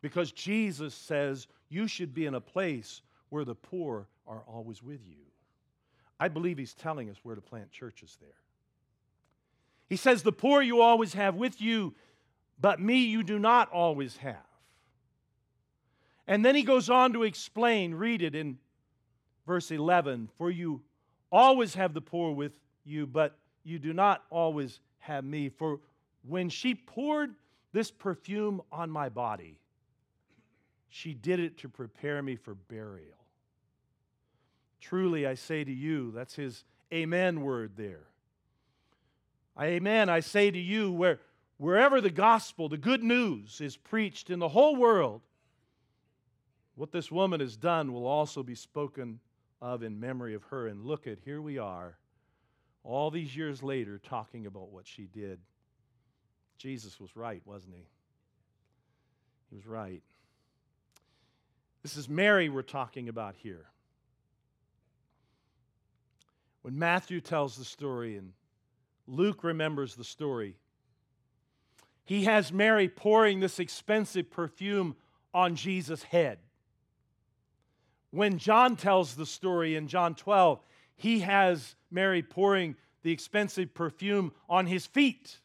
Because 0.02 0.32
Jesus 0.32 0.94
says 0.94 1.48
you 1.70 1.88
should 1.88 2.14
be 2.14 2.26
in 2.26 2.34
a 2.34 2.42
place 2.42 3.02
where 3.30 3.46
the 3.46 3.56
poor 3.56 4.08
are 4.28 4.44
always 4.48 4.82
with 4.82 5.06
you. 5.06 5.18
I 6.20 6.28
believe 6.28 6.58
he's 6.58 6.74
telling 6.74 7.10
us 7.10 7.18
where 7.24 7.36
to 7.36 7.42
plant 7.42 7.72
churches 7.72 8.18
there. 8.20 8.30
He 9.88 9.96
says, 9.96 10.24
The 10.24 10.32
poor 10.32 10.62
you 10.62 10.82
always 10.82 11.14
have 11.14 11.36
with 11.36 11.62
you, 11.62 11.94
but 12.60 12.82
me 12.82 13.06
you 13.06 13.24
do 13.24 13.40
not 13.40 13.72
always 13.72 14.18
have. 14.18 14.36
And 16.28 16.44
then 16.44 16.56
he 16.56 16.64
goes 16.64 16.90
on 16.90 17.14
to 17.14 17.24
explain, 17.24 17.96
read 17.96 18.22
it 18.22 18.36
in 18.36 18.58
verse 19.48 19.72
11 19.72 20.30
For 20.38 20.52
you 20.52 20.82
always 21.32 21.76
have 21.76 21.94
the 21.94 22.02
poor 22.02 22.34
with 22.34 22.54
you, 22.86 23.06
but 23.06 23.38
you 23.64 23.80
do 23.80 23.94
not 23.94 24.24
always 24.30 24.80
have 25.00 25.24
me. 25.24 25.50
For 25.50 25.80
when 26.28 26.50
she 26.50 26.76
poured 26.76 27.36
this 27.72 27.92
perfume 27.92 28.62
on 28.72 28.90
my 28.90 29.10
body, 29.10 29.60
she 30.90 31.14
did 31.14 31.40
it 31.40 31.58
to 31.60 31.70
prepare 31.70 32.22
me 32.22 32.36
for 32.36 32.56
burial. 32.56 33.18
Truly, 34.82 35.28
I 35.28 35.36
say 35.36 35.64
to 35.64 35.72
you, 35.72 36.12
that's 36.12 36.36
his 36.36 36.64
amen 36.92 37.42
word 37.42 37.74
there. 37.76 38.08
Amen, 39.62 40.10
I 40.10 40.22
say 40.22 40.50
to 40.50 40.60
you, 40.60 40.92
where, 40.92 41.20
wherever 41.58 42.00
the 42.00 42.10
gospel, 42.10 42.70
the 42.70 42.78
good 42.78 43.04
news, 43.04 43.60
is 43.60 43.76
preached 43.76 44.30
in 44.30 44.40
the 44.40 44.48
whole 44.48 44.76
world, 44.78 45.22
what 46.76 46.94
this 46.94 47.12
woman 47.12 47.42
has 47.42 47.58
done 47.58 47.92
will 47.92 48.08
also 48.08 48.42
be 48.42 48.56
spoken 48.56 49.20
of 49.62 49.84
in 49.84 50.00
memory 50.00 50.34
of 50.34 50.44
her. 50.44 50.68
And 50.68 50.86
look 50.86 51.08
at, 51.08 51.20
here 51.26 51.42
we 51.42 51.58
are, 51.58 51.98
all 52.84 53.12
these 53.12 53.36
years 53.36 53.62
later, 53.62 54.00
talking 54.00 54.46
about 54.46 54.72
what 54.72 54.88
she 54.88 55.04
did. 55.04 55.40
Jesus 56.58 57.00
was 57.00 57.16
right, 57.16 57.42
wasn't 57.46 57.76
he? 57.76 57.88
He 59.50 59.56
was 59.56 59.66
right. 59.66 60.04
This 61.84 61.96
is 61.96 62.10
Mary 62.10 62.50
we're 62.50 62.62
talking 62.62 63.10
about 63.10 63.36
here. 63.38 63.68
When 66.62 66.78
Matthew 66.78 67.22
tells 67.22 67.56
the 67.56 67.64
story 67.64 68.18
and 68.18 68.34
Luke 69.08 69.44
remembers 69.44 69.96
the 69.96 70.04
story, 70.04 70.58
he 72.04 72.26
has 72.26 72.52
Mary 72.52 72.90
pouring 72.90 73.40
this 73.40 73.60
expensive 73.60 74.30
perfume 74.30 74.96
on 75.34 75.56
Jesus' 75.56 76.04
head. 76.04 76.40
When 78.12 78.38
John 78.38 78.76
tells 78.76 79.16
the 79.16 79.26
story 79.26 79.76
in 79.76 79.88
John 79.88 80.16
12, 80.16 80.60
he 80.96 81.20
has 81.20 81.76
Mary 81.92 82.22
pouring 82.22 82.76
the 83.04 83.12
expensive 83.12 83.74
perfume 83.74 84.34
on 84.50 84.66
his 84.66 84.86
feet. 84.86 85.38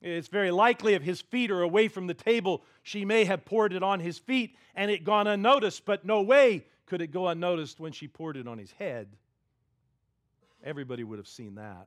It's 0.00 0.28
very 0.28 0.52
likely 0.52 0.94
if 0.94 1.02
his 1.02 1.20
feet 1.20 1.50
are 1.50 1.62
away 1.62 1.88
from 1.88 2.06
the 2.06 2.14
table, 2.14 2.62
she 2.82 3.04
may 3.04 3.24
have 3.24 3.44
poured 3.44 3.72
it 3.72 3.82
on 3.82 3.98
his 4.00 4.18
feet 4.18 4.56
and 4.74 4.90
it 4.90 5.04
gone 5.04 5.26
unnoticed, 5.26 5.84
but 5.84 6.04
no 6.04 6.22
way 6.22 6.64
could 6.86 7.02
it 7.02 7.08
go 7.08 7.26
unnoticed 7.26 7.80
when 7.80 7.92
she 7.92 8.06
poured 8.06 8.36
it 8.36 8.46
on 8.46 8.58
his 8.58 8.70
head. 8.72 9.08
Everybody 10.62 11.04
would 11.04 11.18
have 11.18 11.28
seen 11.28 11.56
that, 11.56 11.86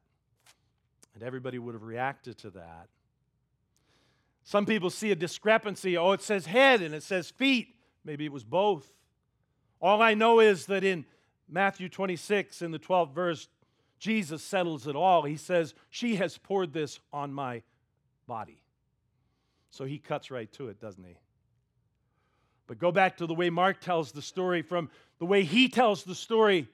and 1.13 1.23
everybody 1.23 1.57
would 1.57 1.73
have 1.73 1.83
reacted 1.83 2.37
to 2.39 2.51
that. 2.51 2.87
Some 4.43 4.65
people 4.65 4.89
see 4.89 5.11
a 5.11 5.15
discrepancy. 5.15 5.97
Oh, 5.97 6.11
it 6.11 6.21
says 6.21 6.45
head 6.45 6.81
and 6.81 6.93
it 6.93 7.03
says 7.03 7.29
feet. 7.29 7.75
Maybe 8.03 8.25
it 8.25 8.31
was 8.31 8.43
both. 8.43 8.91
All 9.81 10.01
I 10.01 10.13
know 10.13 10.39
is 10.39 10.67
that 10.67 10.83
in 10.83 11.05
Matthew 11.49 11.89
26, 11.89 12.61
in 12.61 12.71
the 12.71 12.79
12th 12.79 13.13
verse, 13.13 13.47
Jesus 13.99 14.43
settles 14.43 14.87
it 14.87 14.95
all. 14.95 15.23
He 15.23 15.37
says, 15.37 15.73
She 15.89 16.15
has 16.17 16.37
poured 16.37 16.71
this 16.71 16.99
on 17.11 17.33
my 17.33 17.63
body. 18.27 18.61
So 19.71 19.85
he 19.85 19.97
cuts 19.97 20.31
right 20.31 20.51
to 20.53 20.69
it, 20.69 20.79
doesn't 20.79 21.03
he? 21.03 21.17
But 22.67 22.79
go 22.79 22.91
back 22.91 23.17
to 23.17 23.25
the 23.25 23.33
way 23.33 23.49
Mark 23.49 23.81
tells 23.81 24.11
the 24.11 24.21
story, 24.21 24.61
from 24.61 24.89
the 25.19 25.25
way 25.25 25.43
he 25.43 25.67
tells 25.67 26.03
the 26.03 26.15
story. 26.15 26.67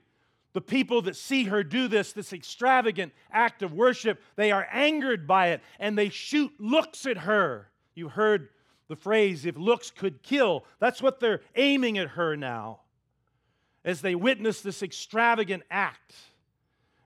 The 0.54 0.62
people 0.62 1.04
that 1.04 1.16
see 1.16 1.44
her 1.44 1.64
do 1.64 1.88
this, 1.88 2.14
this 2.14 2.34
extravagant 2.34 3.14
act 3.32 3.62
of 3.62 3.74
worship, 3.74 4.22
they 4.36 4.52
are 4.52 4.68
angered 4.72 5.28
by 5.28 5.50
it 5.50 5.62
and 5.80 5.96
they 5.96 6.10
shoot 6.10 6.52
looks 6.58 7.06
at 7.06 7.18
her. 7.18 7.70
You 7.94 8.10
heard 8.10 8.50
the 8.88 8.96
phrase, 8.96 9.46
if 9.46 9.56
looks 9.56 9.92
could 9.92 10.24
kill. 10.24 10.66
That's 10.80 11.02
what 11.02 11.20
they're 11.20 11.42
aiming 11.56 12.00
at 12.00 12.10
her 12.10 12.36
now 12.36 12.80
as 13.88 14.02
they 14.02 14.14
witness 14.16 14.62
this 14.62 14.84
extravagant 14.84 15.64
act. 15.72 16.14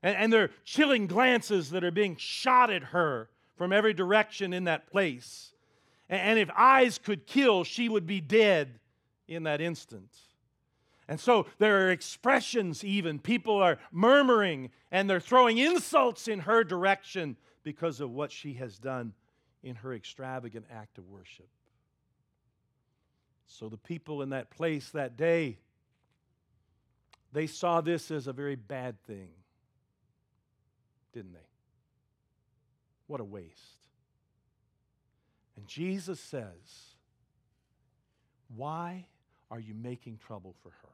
And, 0.01 0.17
and 0.17 0.33
they're 0.33 0.49
chilling 0.65 1.05
glances 1.05 1.69
that 1.69 1.83
are 1.83 1.91
being 1.91 2.15
shot 2.17 2.71
at 2.71 2.85
her 2.85 3.29
from 3.55 3.71
every 3.71 3.93
direction 3.93 4.51
in 4.51 4.63
that 4.63 4.87
place. 4.87 5.53
And, 6.09 6.19
and 6.19 6.39
if 6.39 6.49
eyes 6.57 6.97
could 6.97 7.27
kill, 7.27 7.63
she 7.63 7.87
would 7.87 8.07
be 8.07 8.19
dead 8.19 8.79
in 9.27 9.43
that 9.43 9.61
instant. 9.61 10.09
And 11.07 11.19
so 11.19 11.45
there 11.59 11.85
are 11.85 11.91
expressions, 11.91 12.83
even. 12.83 13.19
People 13.19 13.61
are 13.61 13.77
murmuring 13.91 14.71
and 14.91 15.07
they're 15.07 15.19
throwing 15.19 15.59
insults 15.59 16.27
in 16.27 16.39
her 16.39 16.63
direction 16.63 17.37
because 17.61 17.99
of 17.99 18.09
what 18.09 18.31
she 18.31 18.53
has 18.55 18.79
done 18.79 19.13
in 19.61 19.75
her 19.75 19.93
extravagant 19.93 20.65
act 20.71 20.97
of 20.97 21.07
worship. 21.09 21.47
So 23.45 23.69
the 23.69 23.77
people 23.77 24.23
in 24.23 24.29
that 24.29 24.49
place 24.49 24.89
that 24.89 25.15
day 25.15 25.59
they 27.33 27.47
saw 27.47 27.81
this 27.81 28.11
as 28.11 28.27
a 28.27 28.33
very 28.33 28.55
bad 28.55 29.01
thing, 29.03 29.29
didn't 31.13 31.33
they? 31.33 31.39
What 33.07 33.21
a 33.21 33.25
waste. 33.25 33.77
And 35.55 35.65
Jesus 35.67 36.19
says, 36.19 36.95
Why 38.55 39.05
are 39.49 39.59
you 39.59 39.73
making 39.73 40.17
trouble 40.17 40.55
for 40.61 40.69
her? 40.69 40.89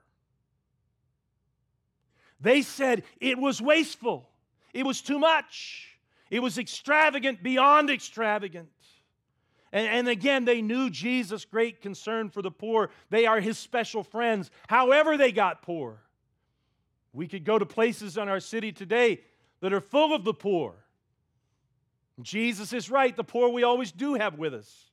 They 2.40 2.62
said 2.62 3.04
it 3.20 3.38
was 3.38 3.62
wasteful, 3.62 4.30
it 4.74 4.86
was 4.86 5.02
too 5.02 5.20
much, 5.20 5.98
it 6.30 6.42
was 6.42 6.58
extravagant 6.58 7.42
beyond 7.42 7.90
extravagant. 7.90 8.70
And, 9.74 9.86
and, 9.86 10.08
again, 10.08 10.46
they 10.46 10.62
knew 10.62 10.90
Jesus' 10.90 11.44
great 11.44 11.82
concern 11.82 12.30
for 12.30 12.42
the 12.42 12.50
poor. 12.50 12.90
They 13.10 13.26
are 13.26 13.42
his 13.42 13.58
special 13.58 14.02
friends, 14.02 14.50
however, 14.68 15.18
they 15.18 15.34
got 15.34 15.62
poor. 15.62 16.00
We 17.14 17.28
could 17.28 17.44
go 17.44 17.58
to 17.58 17.66
places 17.66 18.18
in 18.18 18.28
our 18.28 18.40
city 18.40 18.72
today 18.72 19.22
that 19.62 19.74
are 19.74 19.82
full 19.82 20.14
of 20.14 20.24
the 20.24 20.34
poor. 20.34 20.76
Jesus 22.22 22.74
is 22.74 22.90
right, 22.90 23.16
the 23.16 23.24
poor 23.24 23.50
we 23.50 23.64
always 23.64 23.92
do 23.92 24.16
have 24.16 24.38
with 24.38 24.54
us. 24.54 24.86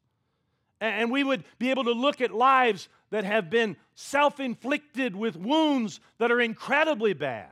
And 0.80 1.10
we 1.10 1.24
would 1.24 1.44
be 1.58 1.70
able 1.70 1.84
to 1.84 1.92
look 1.92 2.20
at 2.20 2.32
lives 2.32 2.88
that 3.10 3.24
have 3.24 3.48
been 3.48 3.76
self 3.94 4.40
inflicted 4.40 5.16
with 5.16 5.36
wounds 5.36 6.00
that 6.18 6.30
are 6.30 6.40
incredibly 6.40 7.14
bad. 7.14 7.48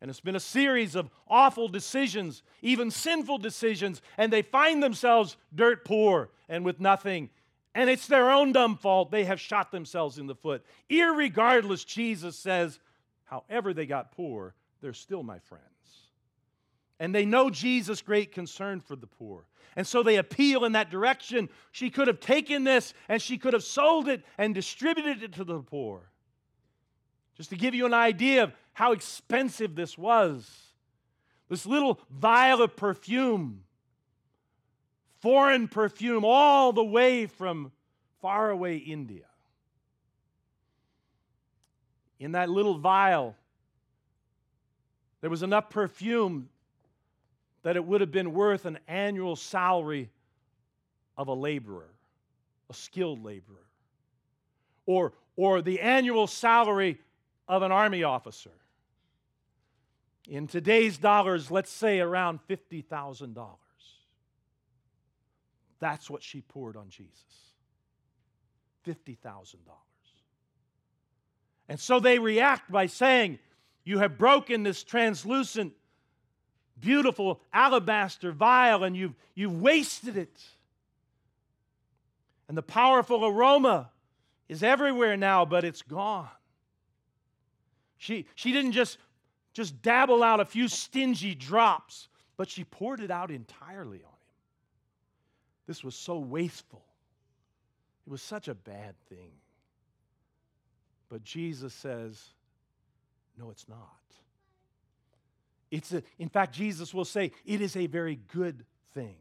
And 0.00 0.10
it's 0.10 0.20
been 0.20 0.36
a 0.36 0.40
series 0.40 0.94
of 0.94 1.10
awful 1.26 1.68
decisions, 1.68 2.42
even 2.62 2.90
sinful 2.90 3.38
decisions, 3.38 4.02
and 4.18 4.32
they 4.32 4.42
find 4.42 4.82
themselves 4.82 5.36
dirt 5.54 5.84
poor 5.84 6.30
and 6.48 6.64
with 6.64 6.78
nothing. 6.78 7.30
And 7.74 7.90
it's 7.90 8.06
their 8.06 8.30
own 8.30 8.52
dumb 8.52 8.76
fault. 8.76 9.10
They 9.10 9.24
have 9.24 9.40
shot 9.40 9.72
themselves 9.72 10.18
in 10.18 10.26
the 10.26 10.34
foot. 10.34 10.64
Irregardless, 10.90 11.84
Jesus 11.84 12.38
says, 12.38 12.78
however 13.26 13.74
they 13.74 13.86
got 13.86 14.12
poor, 14.12 14.54
they're 14.80 14.92
still 14.92 15.22
my 15.22 15.38
friends. 15.38 15.64
And 16.98 17.14
they 17.14 17.26
know 17.26 17.50
Jesus' 17.50 18.00
great 18.00 18.32
concern 18.32 18.80
for 18.80 18.96
the 18.96 19.06
poor. 19.06 19.44
And 19.76 19.86
so 19.86 20.02
they 20.02 20.16
appeal 20.16 20.64
in 20.64 20.72
that 20.72 20.90
direction. 20.90 21.50
She 21.70 21.90
could 21.90 22.08
have 22.08 22.20
taken 22.20 22.64
this 22.64 22.94
and 23.08 23.20
she 23.20 23.36
could 23.36 23.52
have 23.52 23.64
sold 23.64 24.08
it 24.08 24.24
and 24.38 24.54
distributed 24.54 25.22
it 25.22 25.34
to 25.34 25.44
the 25.44 25.60
poor. 25.60 26.10
Just 27.36 27.50
to 27.50 27.56
give 27.56 27.74
you 27.74 27.84
an 27.84 27.92
idea 27.92 28.44
of 28.44 28.52
how 28.72 28.92
expensive 28.92 29.74
this 29.74 29.98
was. 29.98 30.50
This 31.48 31.66
little 31.66 32.00
vial 32.10 32.62
of 32.62 32.74
perfume, 32.76 33.62
foreign 35.20 35.68
perfume, 35.68 36.24
all 36.24 36.72
the 36.72 36.84
way 36.84 37.26
from 37.26 37.70
faraway 38.20 38.78
India. 38.78 39.26
In 42.18 42.32
that 42.32 42.48
little 42.48 42.78
vial, 42.78 43.36
there 45.20 45.30
was 45.30 45.42
enough 45.42 45.70
perfume 45.70 46.48
that 47.62 47.76
it 47.76 47.84
would 47.84 48.00
have 48.00 48.12
been 48.12 48.32
worth 48.32 48.64
an 48.64 48.78
annual 48.86 49.36
salary 49.36 50.10
of 51.16 51.28
a 51.28 51.34
laborer, 51.34 51.90
a 52.70 52.74
skilled 52.74 53.24
laborer, 53.24 53.66
or, 54.86 55.12
or 55.36 55.62
the 55.62 55.80
annual 55.80 56.26
salary 56.26 56.98
of 57.48 57.62
an 57.62 57.72
army 57.72 58.04
officer. 58.04 58.52
In 60.28 60.46
today's 60.46 60.98
dollars, 60.98 61.50
let's 61.50 61.70
say 61.70 62.00
around 62.00 62.40
$50,000. 62.48 63.36
That's 65.78 66.10
what 66.10 66.22
she 66.22 66.40
poured 66.40 66.76
on 66.76 66.88
Jesus 66.88 67.22
$50,000. 68.86 69.56
And 71.68 71.80
so 71.80 72.00
they 72.00 72.18
react 72.18 72.70
by 72.70 72.86
saying, 72.86 73.38
You 73.84 73.98
have 73.98 74.18
broken 74.18 74.62
this 74.62 74.82
translucent, 74.82 75.72
beautiful 76.78 77.40
alabaster 77.52 78.32
vial 78.32 78.84
and 78.84 78.96
you've, 78.96 79.14
you've 79.34 79.60
wasted 79.60 80.16
it. 80.16 80.42
And 82.48 82.56
the 82.56 82.62
powerful 82.62 83.24
aroma 83.26 83.90
is 84.48 84.62
everywhere 84.62 85.16
now, 85.16 85.44
but 85.44 85.64
it's 85.64 85.82
gone. 85.82 86.28
She, 87.98 88.26
she 88.34 88.52
didn't 88.52 88.72
just, 88.72 88.98
just 89.52 89.82
dabble 89.82 90.22
out 90.22 90.38
a 90.38 90.44
few 90.44 90.68
stingy 90.68 91.34
drops, 91.34 92.08
but 92.36 92.48
she 92.48 92.62
poured 92.62 93.00
it 93.00 93.10
out 93.10 93.30
entirely 93.30 93.98
on 93.98 94.10
him. 94.10 94.34
This 95.66 95.82
was 95.82 95.96
so 95.96 96.18
wasteful. 96.18 96.84
It 98.06 98.10
was 98.10 98.22
such 98.22 98.46
a 98.46 98.54
bad 98.54 98.94
thing. 99.08 99.32
But 101.08 101.22
Jesus 101.22 101.72
says, 101.74 102.22
no, 103.38 103.50
it's 103.50 103.68
not. 103.68 103.78
It's 105.70 105.92
a, 105.92 106.02
in 106.18 106.28
fact, 106.28 106.54
Jesus 106.54 106.94
will 106.94 107.04
say, 107.04 107.32
it 107.44 107.60
is 107.60 107.76
a 107.76 107.86
very 107.86 108.18
good 108.32 108.64
thing. 108.94 109.16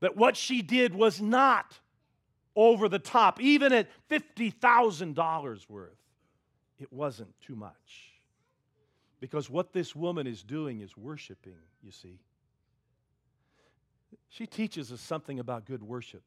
That 0.00 0.16
what 0.16 0.36
she 0.36 0.62
did 0.62 0.94
was 0.94 1.20
not 1.20 1.78
over 2.54 2.88
the 2.88 2.98
top, 2.98 3.40
even 3.40 3.72
at 3.72 3.88
$50,000 4.10 5.68
worth. 5.68 5.90
It 6.78 6.92
wasn't 6.92 7.32
too 7.40 7.54
much. 7.54 8.12
Because 9.20 9.48
what 9.48 9.72
this 9.72 9.94
woman 9.94 10.26
is 10.26 10.42
doing 10.42 10.80
is 10.80 10.96
worshiping, 10.96 11.54
you 11.82 11.92
see. 11.92 12.18
She 14.28 14.46
teaches 14.46 14.90
us 14.90 15.00
something 15.00 15.38
about 15.38 15.64
good 15.64 15.82
worship. 15.82 16.24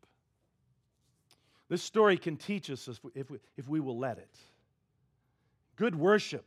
This 1.68 1.84
story 1.84 2.18
can 2.18 2.38
teach 2.38 2.70
us 2.70 2.88
if 2.88 3.04
we, 3.04 3.12
if 3.16 3.30
we, 3.30 3.40
if 3.58 3.68
we 3.68 3.80
will 3.80 3.98
let 3.98 4.18
it. 4.18 4.38
Good 5.76 5.96
worship, 5.96 6.46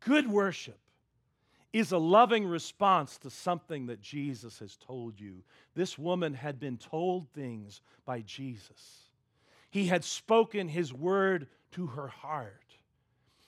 good 0.00 0.30
worship 0.30 0.78
is 1.72 1.92
a 1.92 1.98
loving 1.98 2.46
response 2.46 3.18
to 3.18 3.30
something 3.30 3.86
that 3.86 4.00
Jesus 4.00 4.58
has 4.60 4.76
told 4.76 5.20
you. 5.20 5.42
This 5.74 5.98
woman 5.98 6.34
had 6.34 6.58
been 6.58 6.78
told 6.78 7.28
things 7.30 7.82
by 8.06 8.20
Jesus. 8.22 9.10
He 9.70 9.86
had 9.86 10.04
spoken 10.04 10.68
his 10.68 10.94
word 10.94 11.46
to 11.72 11.88
her 11.88 12.08
heart. 12.08 12.64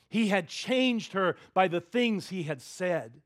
He 0.08 0.28
had 0.28 0.48
changed 0.48 1.12
her 1.12 1.36
by 1.54 1.68
the 1.68 1.80
things 1.80 2.28
he 2.28 2.42
had 2.42 2.60
said, 2.60 3.22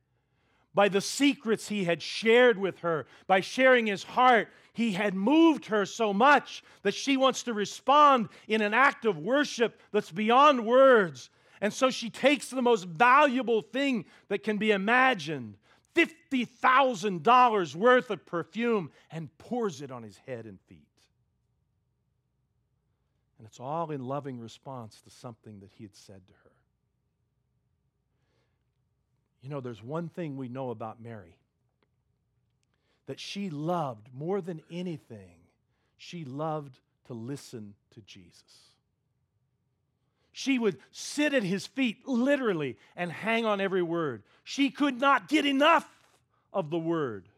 by 0.75 0.89
the 0.89 1.01
secrets 1.01 1.69
he 1.69 1.85
had 1.85 2.03
shared 2.03 2.59
with 2.59 2.81
her, 2.81 3.07
by 3.27 3.41
sharing 3.41 3.87
his 3.87 4.03
heart. 4.03 4.49
He 4.73 4.93
had 4.93 5.15
moved 5.15 5.67
her 5.67 5.87
so 5.87 6.13
much 6.13 6.65
that 6.83 6.95
she 6.95 7.17
wants 7.17 7.45
to 7.45 7.55
respond 7.55 8.29
in 8.49 8.61
an 8.61 8.75
act 8.75 9.05
of 9.05 9.19
worship 9.19 9.81
that's 9.93 10.11
beyond 10.11 10.67
words. 10.67 11.31
And 11.61 11.73
so 11.73 11.91
she 11.91 12.11
takes 12.11 12.49
the 12.49 12.63
most 12.63 12.87
valuable 12.87 13.63
thing 13.63 14.05
that 14.29 14.43
can 14.43 14.59
be 14.59 14.73
imagined 14.73 15.57
$50,000 15.95 17.75
worth 17.77 18.11
of 18.11 18.27
perfume 18.27 18.91
and 19.11 19.37
pours 19.39 19.81
it 19.81 19.93
on 19.93 20.03
his 20.03 20.19
head 20.27 20.45
and 20.45 20.61
feet. 20.63 20.81
And 23.39 23.47
it's 23.47 23.61
all 23.61 23.91
in 23.91 24.05
loving 24.05 24.41
response 24.41 25.01
to 25.03 25.11
something 25.11 25.61
that 25.61 25.71
he 25.71 25.85
had 25.85 25.95
said 25.95 26.27
to 26.27 26.33
her. 26.45 26.54
You 29.45 29.51
know, 29.51 29.61
there's 29.61 29.83
one 29.83 30.09
thing 30.09 30.39
we 30.39 30.49
know 30.49 30.71
about 30.71 31.03
Mary 31.03 31.37
that 33.07 33.21
she 33.21 33.51
loved 33.51 34.09
more 34.15 34.41
than 34.41 34.63
anything, 34.71 35.37
she 35.99 36.25
loved 36.25 36.79
to 37.07 37.13
listen 37.13 37.75
to 37.91 38.01
Jesus. 38.01 38.43
She 40.33 40.59
would 40.59 40.79
sit 40.91 41.35
at 41.35 41.43
his 41.43 41.67
feet 41.67 42.09
literally 42.09 42.79
and 42.97 43.13
hang 43.13 43.45
on 43.45 43.61
every 43.61 43.83
word. 43.83 44.23
She 44.45 44.71
could 44.71 44.99
not 44.99 45.29
get 45.29 45.45
enough 45.45 45.87
of 46.51 46.71
the 46.71 46.79
word. 46.79 47.29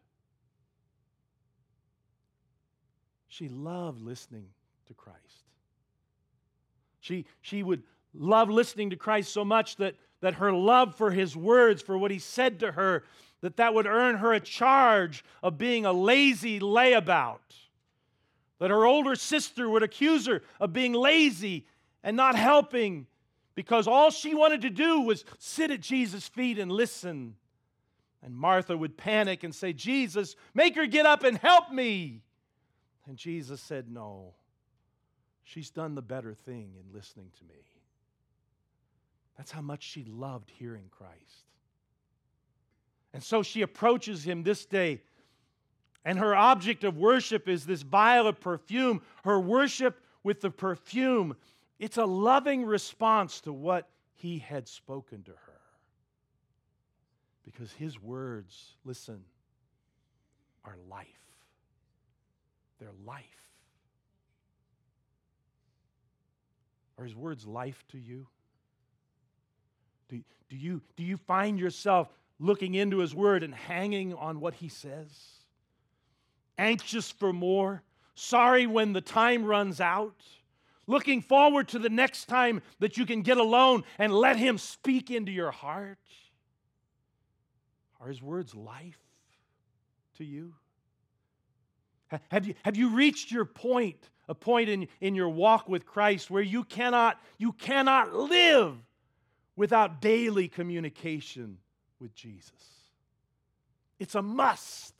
She 3.27 3.49
loved 3.49 4.01
listening 4.01 4.47
to 4.87 4.95
Christ. 4.95 5.19
She, 7.01 7.27
she 7.43 7.65
would 7.65 7.83
love 8.15 8.49
listening 8.49 8.91
to 8.91 8.97
Christ 8.97 9.33
so 9.33 9.45
much 9.45 9.77
that 9.77 9.97
that 10.27 10.35
her 10.35 10.53
love 10.53 10.97
for 10.97 11.13
his 11.13 11.37
words, 11.37 11.81
for 11.81 11.97
what 11.97 12.11
he 12.11 12.19
said 12.19 12.59
to 12.59 12.73
her, 12.73 13.05
that 13.43 13.59
that 13.59 13.75
would 13.75 13.87
earn 13.87 14.17
her 14.17 14.33
a 14.33 14.41
charge 14.41 15.25
of 15.41 15.57
being 15.57 15.87
a 15.87 15.93
lazy 15.93 16.59
layabout. 16.59 17.39
That 18.59 18.71
her 18.71 18.85
older 18.85 19.15
sister 19.15 19.71
would 19.71 19.85
accuse 19.85 20.27
her 20.27 20.43
of 20.59 20.73
being 20.73 20.95
lazy 20.95 21.65
and 22.03 22.17
not 22.17 22.35
helping 22.35 23.07
because 23.55 23.87
all 23.87 24.11
she 24.11 24.35
wanted 24.35 24.63
to 24.63 24.71
do 24.71 25.03
was 25.03 25.25
sit 25.39 25.71
at 25.71 25.81
Jesus' 25.81 26.27
feet 26.27 26.59
and 26.59 26.73
listen. 26.73 27.37
And 28.21 28.35
Martha 28.35 28.77
would 28.77 28.97
panic 28.97 29.45
and 29.45 29.55
say, 29.55 29.73
Jesus, 29.73 30.35
make 30.55 30.75
her 30.75 30.87
get 30.87 31.07
up 31.07 31.23
and 31.23 31.39
help 31.39 31.71
me. 31.71 32.25
And 33.07 33.17
Jesus 33.17 33.61
said, 33.61 33.89
No, 33.89 34.35
she's 35.45 35.71
done 35.71 35.95
the 35.95 36.03
better 36.03 36.35
thing 36.35 36.73
in 36.81 36.93
listening 36.93 37.31
to 37.39 37.45
me. 37.45 37.76
That's 39.37 39.51
how 39.51 39.61
much 39.61 39.83
she 39.83 40.05
loved 40.05 40.51
hearing 40.51 40.89
Christ. 40.91 41.45
And 43.13 43.23
so 43.23 43.43
she 43.43 43.63
approaches 43.63 44.25
him 44.25 44.43
this 44.43 44.67
day, 44.67 45.03
and 46.05 46.19
her 46.19 46.35
object 46.35 46.85
of 46.85 46.97
worship 46.99 47.49
is 47.49 47.67
this 47.67 47.83
vial 47.83 48.27
of 48.27 48.41
perfume. 48.41 49.03
Her 49.25 49.41
worship 49.41 50.01
with 50.23 50.41
the 50.41 50.51
perfume, 50.51 51.37
it's 51.79 51.97
a 51.97 52.05
loving 52.05 52.65
response 52.65 53.41
to 53.43 53.53
what 53.53 53.89
he 54.15 54.39
had 54.39 54.69
spoken 54.69 55.23
to 55.25 55.33
her. 55.33 55.61
Because 57.45 57.73
his 57.73 58.01
words, 58.01 58.75
listen, 58.85 59.25
are 60.65 60.77
life. 60.89 61.07
They're 62.79 62.91
life. 63.05 63.25
Are 66.99 67.05
his 67.05 67.15
words 67.15 67.47
life 67.47 67.85
to 67.89 67.99
you? 67.99 68.27
Do, 70.09 70.23
do, 70.49 70.57
you, 70.57 70.83
do 70.97 71.03
you 71.03 71.17
find 71.17 71.59
yourself 71.59 72.09
looking 72.39 72.75
into 72.75 72.99
His 72.99 73.15
Word 73.15 73.43
and 73.43 73.55
hanging 73.55 74.15
on 74.15 74.41
what 74.41 74.55
He 74.55 74.69
says? 74.69 75.09
Anxious 76.59 77.11
for 77.11 77.33
more? 77.33 77.83
Sorry 78.15 78.67
when 78.67 78.93
the 78.93 79.01
time 79.01 79.45
runs 79.45 79.81
out? 79.81 80.23
Looking 80.87 81.21
forward 81.21 81.69
to 81.69 81.79
the 81.79 81.89
next 81.89 82.27
time 82.27 82.63
that 82.79 82.97
you 82.97 83.07
can 83.07 83.23
get 83.23 83.39
alone 83.39 83.85
and 83.99 84.13
let 84.13 84.37
Him 84.37 84.59
speak 84.59 85.11
into 85.11 85.33
your 85.33 85.51
heart? 85.51 85.99
Are 88.01 88.09
His 88.09 88.23
words 88.23 88.55
life 88.55 88.99
to 90.19 90.25
you? 90.25 90.55
Have 92.31 92.47
you, 92.47 92.55
have 92.63 92.77
you 92.77 92.91
reached 92.91 93.33
your 93.33 93.45
point, 93.45 94.11
a 94.29 94.35
point 94.35 94.69
in, 94.69 94.87
in 95.01 95.15
your 95.15 95.29
walk 95.29 95.69
with 95.69 95.85
Christ 95.85 96.31
where 96.31 96.43
you 96.43 96.63
cannot, 96.63 97.21
you 97.37 97.53
cannot 97.53 98.15
live 98.15 98.77
without 99.57 100.01
daily 100.01 100.49
communication 100.49 101.59
with 101.99 102.15
Jesus. 102.15 102.53
It's 103.99 104.15
a 104.15 104.23
must. 104.23 104.95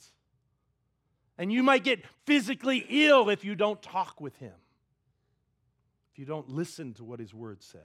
And 1.39 1.53
you 1.53 1.63
might 1.63 1.85
get 1.85 2.05
physically 2.25 2.85
ill 2.89 3.29
if 3.29 3.45
you 3.45 3.55
don't 3.55 3.81
talk 3.83 4.21
with 4.21 4.35
Him, 4.37 4.55
if 6.13 6.19
you 6.19 6.25
don't 6.25 6.49
listen 6.49 6.95
to 6.95 7.05
what 7.05 7.21
His 7.21 7.35
Word 7.35 7.63
says. 7.63 7.81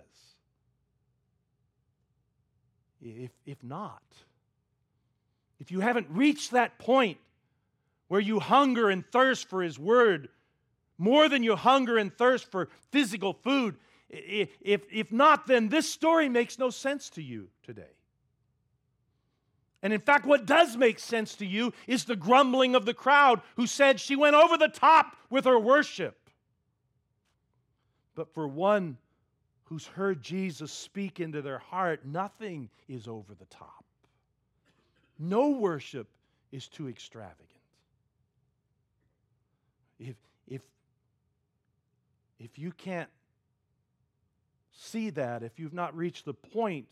If, 3.01 3.31
if 3.45 3.61
not, 3.63 4.03
if 5.59 5.71
you 5.71 5.81
haven't 5.81 6.07
reached 6.09 6.51
that 6.51 6.77
point 6.79 7.17
where 8.07 8.21
you 8.21 8.39
hunger 8.39 8.89
and 8.89 9.05
thirst 9.11 9.49
for 9.49 9.61
His 9.61 9.77
Word 9.77 10.29
more 10.97 11.27
than 11.27 11.43
you 11.43 11.55
hunger 11.55 11.97
and 11.97 12.15
thirst 12.15 12.49
for 12.51 12.69
physical 12.91 13.33
food, 13.33 13.75
if, 14.11 14.81
if 14.91 15.11
not, 15.11 15.47
then 15.47 15.69
this 15.69 15.89
story 15.89 16.27
makes 16.27 16.59
no 16.59 16.69
sense 16.69 17.09
to 17.11 17.21
you 17.21 17.47
today. 17.63 17.95
And 19.81 19.93
in 19.93 20.01
fact, 20.01 20.25
what 20.25 20.45
does 20.45 20.77
make 20.77 20.99
sense 20.99 21.35
to 21.37 21.45
you 21.45 21.73
is 21.87 22.05
the 22.05 22.15
grumbling 22.15 22.75
of 22.75 22.85
the 22.85 22.93
crowd 22.93 23.41
who 23.55 23.65
said 23.65 23.99
she 23.99 24.15
went 24.15 24.35
over 24.35 24.57
the 24.57 24.67
top 24.67 25.15
with 25.29 25.45
her 25.45 25.57
worship. 25.57 26.29
But 28.13 28.33
for 28.33 28.47
one 28.47 28.97
who's 29.63 29.87
heard 29.87 30.21
Jesus 30.21 30.71
speak 30.71 31.19
into 31.19 31.41
their 31.41 31.57
heart, 31.57 32.05
nothing 32.05 32.69
is 32.87 33.07
over 33.07 33.33
the 33.33 33.45
top. 33.45 33.85
No 35.17 35.51
worship 35.51 36.07
is 36.51 36.67
too 36.67 36.89
extravagant. 36.89 37.47
If, 39.99 40.15
if, 40.47 40.61
if 42.39 42.59
you 42.59 42.71
can't 42.71 43.09
see 44.71 45.09
that, 45.11 45.43
if 45.43 45.59
you've 45.59 45.73
not 45.73 45.95
reached 45.95 46.25
the 46.25 46.33
point 46.33 46.87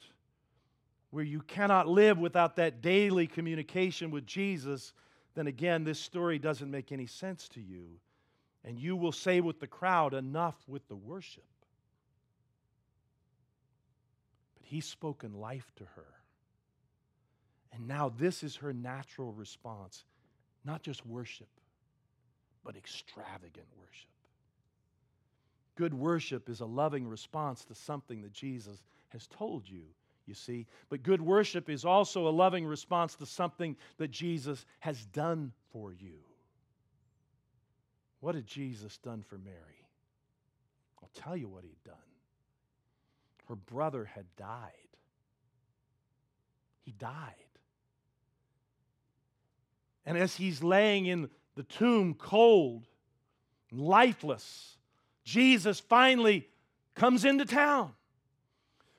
where 1.12 1.24
you 1.24 1.42
cannot 1.42 1.88
live 1.88 2.18
without 2.18 2.56
that 2.58 2.82
daily 2.82 3.28
communication 3.28 4.12
with 4.12 4.26
Jesus, 4.26 4.94
then 5.36 5.48
again, 5.48 5.84
this 5.84 6.00
story 6.00 6.38
doesn't 6.38 6.70
make 6.70 6.92
any 6.92 7.08
sense 7.08 7.48
to 7.50 7.62
you. 7.62 8.00
And 8.64 8.80
you 8.80 8.96
will 8.96 9.12
say 9.12 9.42
with 9.42 9.60
the 9.60 9.68
crowd, 9.68 10.14
enough 10.14 10.56
with 10.68 10.88
the 10.88 10.96
worship. 10.96 11.44
But 14.56 14.66
he's 14.66 14.86
spoken 14.86 15.34
life 15.34 15.72
to 15.78 15.86
her. 15.96 16.06
And 17.72 17.88
now 17.88 18.12
this 18.18 18.44
is 18.44 18.58
her 18.58 18.74
natural 18.74 19.32
response 19.32 20.04
not 20.66 20.84
just 20.84 21.06
worship, 21.06 21.48
but 22.64 22.76
extravagant 22.76 23.68
worship. 23.78 24.09
Good 25.80 25.94
worship 25.94 26.50
is 26.50 26.60
a 26.60 26.66
loving 26.66 27.08
response 27.08 27.64
to 27.64 27.74
something 27.74 28.22
that 28.24 28.34
Jesus 28.34 28.84
has 29.08 29.28
told 29.28 29.64
you 29.66 29.84
you 30.26 30.34
see. 30.34 30.68
But 30.90 31.04
good 31.04 31.22
worship 31.22 31.70
is 31.70 31.86
also 31.86 32.28
a 32.28 32.32
loving 32.32 32.66
response 32.66 33.16
to 33.16 33.26
something 33.26 33.78
that 33.98 34.12
Jesus 34.12 34.66
has 34.80 35.06
done 35.06 35.54
for 35.72 35.94
you. 35.94 36.20
What 38.20 38.36
had 38.36 38.46
Jesus 38.46 38.98
done 38.98 39.24
for 39.24 39.38
Mary? 39.38 39.88
I'll 41.02 41.24
tell 41.24 41.38
you 41.38 41.48
what 41.48 41.64
he'd 41.64 41.82
done. 41.86 41.96
Her 43.48 43.56
brother 43.56 44.04
had 44.04 44.26
died. 44.36 44.74
He 46.82 46.92
died. 46.92 47.36
And 50.06 50.18
as 50.18 50.36
he's 50.36 50.62
laying 50.62 51.06
in 51.06 51.30
the 51.56 51.64
tomb, 51.64 52.16
cold, 52.16 52.86
lifeless, 53.72 54.76
Jesus 55.30 55.80
finally 55.80 56.48
comes 56.96 57.24
into 57.24 57.46
town. 57.46 57.92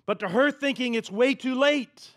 But 0.07 0.21
to 0.21 0.29
her 0.29 0.53
thinking, 0.53 0.95
it's 0.95 1.11
way 1.11 1.35
too 1.35 1.57
late. 1.57 2.09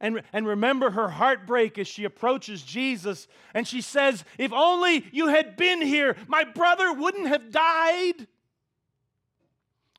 And, 0.00 0.22
and 0.32 0.46
remember 0.46 0.90
her 0.90 1.10
heartbreak 1.10 1.76
as 1.76 1.86
she 1.86 2.04
approaches 2.04 2.62
Jesus 2.62 3.28
and 3.52 3.68
she 3.68 3.82
says, 3.82 4.24
If 4.38 4.54
only 4.54 5.04
you 5.12 5.28
had 5.28 5.58
been 5.58 5.82
here, 5.82 6.16
my 6.28 6.44
brother 6.44 6.94
wouldn't 6.94 7.28
have 7.28 7.50
died. 7.50 8.26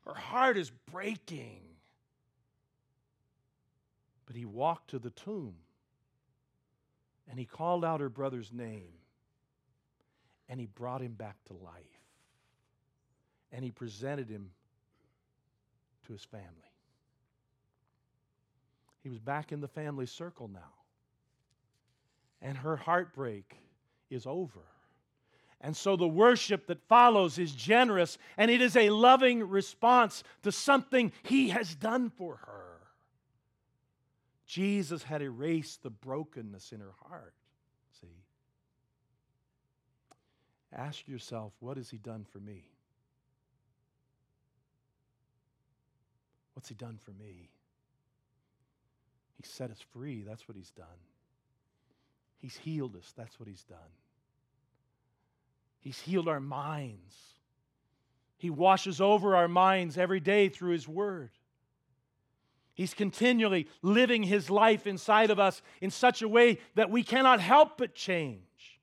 Her 0.04 0.14
heart 0.14 0.58
is 0.58 0.72
breaking. 0.90 1.60
But 4.26 4.34
he 4.34 4.44
walked 4.44 4.90
to 4.90 4.98
the 4.98 5.10
tomb 5.10 5.54
and 7.30 7.38
he 7.38 7.44
called 7.44 7.84
out 7.84 8.00
her 8.00 8.08
brother's 8.08 8.52
name 8.52 8.94
and 10.48 10.58
he 10.58 10.66
brought 10.66 11.00
him 11.02 11.12
back 11.12 11.36
to 11.44 11.52
life 11.52 12.01
and 13.52 13.64
he 13.64 13.70
presented 13.70 14.28
him 14.28 14.50
to 16.06 16.12
his 16.12 16.24
family. 16.24 16.48
He 19.02 19.08
was 19.08 19.18
back 19.18 19.52
in 19.52 19.60
the 19.60 19.68
family 19.68 20.06
circle 20.06 20.48
now. 20.48 20.60
And 22.40 22.56
her 22.56 22.76
heartbreak 22.76 23.56
is 24.10 24.26
over. 24.26 24.62
And 25.60 25.76
so 25.76 25.94
the 25.94 26.08
worship 26.08 26.66
that 26.66 26.82
follows 26.88 27.38
is 27.38 27.52
generous 27.52 28.18
and 28.36 28.50
it 28.50 28.60
is 28.60 28.76
a 28.76 28.90
loving 28.90 29.48
response 29.48 30.24
to 30.42 30.50
something 30.50 31.12
he 31.22 31.50
has 31.50 31.74
done 31.74 32.10
for 32.10 32.36
her. 32.46 32.80
Jesus 34.44 35.04
had 35.04 35.22
erased 35.22 35.82
the 35.82 35.90
brokenness 35.90 36.72
in 36.72 36.80
her 36.80 36.94
heart. 37.08 37.34
See? 38.00 38.08
Ask 40.74 41.06
yourself, 41.06 41.52
what 41.60 41.76
has 41.76 41.90
he 41.90 41.96
done 41.96 42.26
for 42.30 42.38
me? 42.38 42.64
What's 46.62 46.68
he 46.68 46.76
done 46.76 46.96
for 47.04 47.10
me? 47.10 47.50
He 49.34 49.42
set 49.42 49.72
us 49.72 49.80
free. 49.92 50.22
That's 50.22 50.46
what 50.46 50.56
He's 50.56 50.70
done. 50.70 50.86
He's 52.38 52.56
healed 52.56 52.94
us. 52.94 53.12
That's 53.16 53.40
what 53.40 53.48
He's 53.48 53.64
done. 53.64 53.78
He's 55.80 55.98
healed 55.98 56.28
our 56.28 56.38
minds. 56.38 57.16
He 58.38 58.48
washes 58.48 59.00
over 59.00 59.34
our 59.34 59.48
minds 59.48 59.98
every 59.98 60.20
day 60.20 60.48
through 60.50 60.70
His 60.70 60.86
Word. 60.86 61.30
He's 62.74 62.94
continually 62.94 63.66
living 63.82 64.22
His 64.22 64.48
life 64.48 64.86
inside 64.86 65.32
of 65.32 65.40
us 65.40 65.62
in 65.80 65.90
such 65.90 66.22
a 66.22 66.28
way 66.28 66.60
that 66.76 66.90
we 66.90 67.02
cannot 67.02 67.40
help 67.40 67.76
but 67.76 67.96
change. 67.96 68.78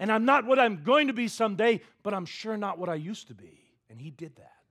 And 0.00 0.10
I'm 0.10 0.24
not 0.24 0.46
what 0.46 0.58
I'm 0.58 0.82
going 0.82 1.06
to 1.06 1.12
be 1.12 1.28
someday, 1.28 1.80
but 2.02 2.12
I'm 2.12 2.26
sure 2.26 2.56
not 2.56 2.76
what 2.76 2.88
I 2.88 2.96
used 2.96 3.28
to 3.28 3.34
be. 3.34 3.60
And 3.88 4.00
He 4.00 4.10
did 4.10 4.34
that. 4.34 4.61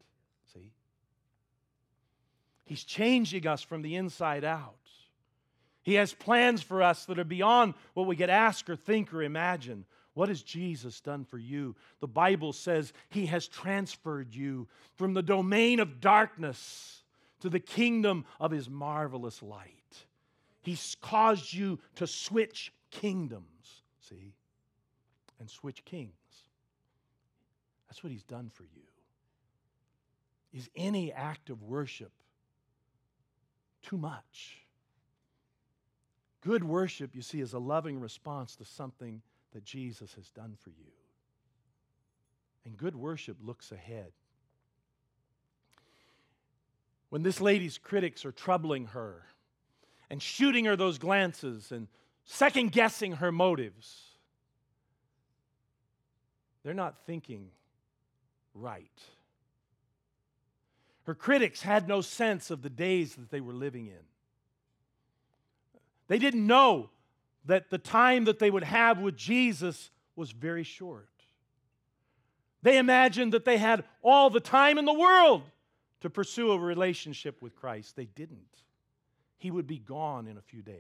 He's 2.72 2.86
changing 2.86 3.48
us 3.48 3.62
from 3.62 3.82
the 3.82 3.98
inside 3.98 4.46
out. 4.46 4.78
He 5.84 5.96
has 5.96 6.14
plans 6.14 6.62
for 6.62 6.82
us 6.82 7.04
that 7.04 7.20
are 7.20 7.26
beyond 7.26 7.74
what 7.96 8.08
we 8.08 8.16
could 8.16 8.30
ask 8.30 8.70
or 8.70 8.78
think 8.78 9.14
or 9.14 9.24
imagine. 9.24 9.84
What 10.14 10.30
has 10.30 10.42
Jesus 10.42 11.02
done 11.02 11.26
for 11.26 11.38
you? 11.38 11.76
The 12.00 12.08
Bible 12.08 12.54
says 12.54 12.94
He 13.10 13.26
has 13.26 13.50
transferred 13.50 14.34
you 14.34 14.70
from 14.96 15.14
the 15.14 15.22
domain 15.22 15.82
of 15.82 16.00
darkness 16.00 17.04
to 17.42 17.50
the 17.50 17.60
kingdom 17.60 18.24
of 18.40 18.52
His 18.52 18.70
marvelous 18.70 19.44
light. 19.44 20.06
He's 20.62 20.96
caused 21.02 21.54
you 21.54 21.78
to 21.96 22.08
switch 22.08 22.72
kingdoms, 22.90 23.84
see, 24.00 24.32
and 25.42 25.50
switch 25.50 25.84
kings. 25.84 26.14
That's 27.90 28.02
what 28.02 28.14
He's 28.14 28.24
done 28.24 28.50
for 28.50 28.64
you. 28.64 28.84
Is 30.54 30.70
any 30.74 31.12
act 31.12 31.50
of 31.50 31.64
worship 31.64 32.14
too 33.82 33.98
much? 33.98 34.58
Good 36.42 36.64
worship, 36.64 37.16
you 37.16 37.22
see, 37.22 37.40
is 37.40 37.54
a 37.54 37.60
loving 37.60 38.00
response 38.00 38.56
to 38.58 38.66
something 38.66 39.22
that 39.54 39.64
Jesus 39.64 40.14
has 40.16 40.30
done 40.30 40.56
for 40.60 40.70
you. 40.70 40.92
And 42.66 42.78
good 42.78 42.96
worship 42.96 43.38
looks 43.44 43.72
ahead. 43.72 44.12
When 47.10 47.24
this 47.24 47.42
lady's 47.42 47.78
critics 47.78 48.26
are 48.26 48.32
troubling 48.32 48.88
her 48.88 49.24
and 50.10 50.22
shooting 50.22 50.66
her 50.66 50.76
those 50.76 50.98
glances 50.98 51.72
and 51.72 51.88
second 52.26 52.72
guessing 52.72 53.14
her 53.14 53.32
motives, 53.32 54.02
they're 56.64 56.74
not 56.74 57.06
thinking 57.06 57.50
right. 58.54 58.90
Her 61.04 61.16
critics 61.16 61.62
had 61.62 61.88
no 61.88 62.02
sense 62.02 62.52
of 62.52 62.62
the 62.62 62.70
days 62.70 63.16
that 63.16 63.32
they 63.32 63.42
were 63.42 63.54
living 63.54 63.88
in. 63.88 64.04
They 66.08 66.20
didn't 66.20 66.46
know 66.46 66.90
that 67.46 67.70
the 67.70 67.78
time 67.78 68.26
that 68.26 68.40
they 68.40 68.52
would 68.52 68.64
have 68.64 69.00
with 69.00 69.16
Jesus 69.16 69.90
was 70.16 70.32
very 70.32 70.64
short. 70.64 71.08
They 72.62 72.78
imagined 72.78 73.34
that 73.34 73.46
they 73.46 73.58
had 73.58 73.84
all 74.04 74.30
the 74.30 74.40
time 74.40 74.78
in 74.78 74.86
the 74.86 74.94
world 74.94 75.44
to 76.02 76.10
pursue 76.10 76.52
a 76.52 76.60
relationship 76.60 77.42
with 77.42 77.56
Christ. 77.56 77.96
They 77.96 78.06
didn't. 78.06 78.58
He 79.38 79.50
would 79.50 79.66
be 79.66 79.80
gone 79.80 80.28
in 80.28 80.38
a 80.38 80.42
few 80.42 80.62
days, 80.62 80.76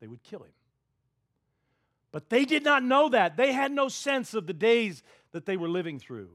they 0.00 0.06
would 0.06 0.22
kill 0.22 0.40
him. 0.40 0.52
But 2.12 2.28
they 2.28 2.44
did 2.44 2.64
not 2.64 2.82
know 2.82 3.08
that. 3.10 3.36
They 3.36 3.52
had 3.52 3.70
no 3.70 3.88
sense 3.88 4.34
of 4.34 4.46
the 4.46 4.52
days 4.52 5.02
that 5.30 5.46
they 5.46 5.56
were 5.56 5.68
living 5.68 6.00
through. 6.00 6.30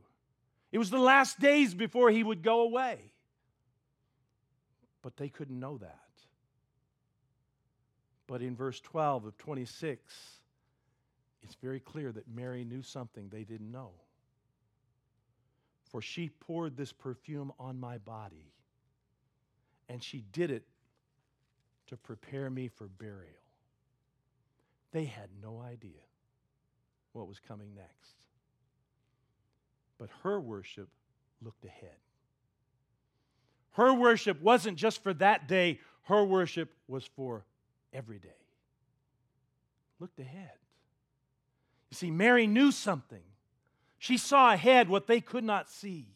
It 0.72 0.78
was 0.78 0.90
the 0.90 1.00
last 1.00 1.40
days 1.40 1.74
before 1.74 2.10
he 2.10 2.24
would 2.24 2.42
go 2.42 2.62
away. 2.62 3.12
But 5.02 5.18
they 5.18 5.30
couldn't 5.30 5.60
know 5.60 5.78
that. 5.78 6.00
But 8.28 8.42
in 8.42 8.56
verse 8.56 8.80
12 8.80 9.26
of 9.26 9.38
26, 9.38 10.14
it's 11.44 11.56
very 11.56 11.80
clear 11.80 12.12
that 12.12 12.28
Mary 12.28 12.64
knew 12.64 12.82
something 12.82 13.30
they 13.30 13.44
didn't 13.44 13.72
know. 13.72 13.92
For 15.92 16.02
she 16.02 16.30
poured 16.30 16.76
this 16.76 16.92
perfume 16.92 17.54
on 17.60 17.80
my 17.80 18.00
body, 18.00 18.52
and 19.88 20.04
she 20.04 20.24
did 20.34 20.50
it 20.50 20.64
to 21.88 21.98
prepare 21.98 22.50
me 22.50 22.68
for 22.68 22.88
burial. 22.88 23.32
They 24.92 25.06
had 25.06 25.30
no 25.42 25.62
idea 25.62 26.02
what 27.14 27.28
was 27.28 27.40
coming 27.40 27.76
next. 27.76 28.25
But 29.98 30.10
her 30.24 30.40
worship 30.40 30.90
looked 31.42 31.66
ahead. 31.66 31.98
Her 33.72 33.94
worship 33.94 34.42
wasn't 34.42 34.78
just 34.78 35.04
for 35.04 35.14
that 35.16 35.48
day, 35.48 35.80
her 36.04 36.24
worship 36.24 36.74
was 36.88 37.06
for 37.16 37.46
every 37.94 38.20
day. 38.20 38.30
Looked 40.00 40.20
ahead. 40.20 40.52
You 41.90 41.96
see, 41.96 42.12
Mary 42.12 42.48
knew 42.48 42.72
something. 42.72 43.24
She 43.98 44.18
saw 44.18 44.54
ahead 44.54 44.90
what 44.90 45.08
they 45.08 45.20
could 45.22 45.44
not 45.44 45.70
see. 45.70 46.08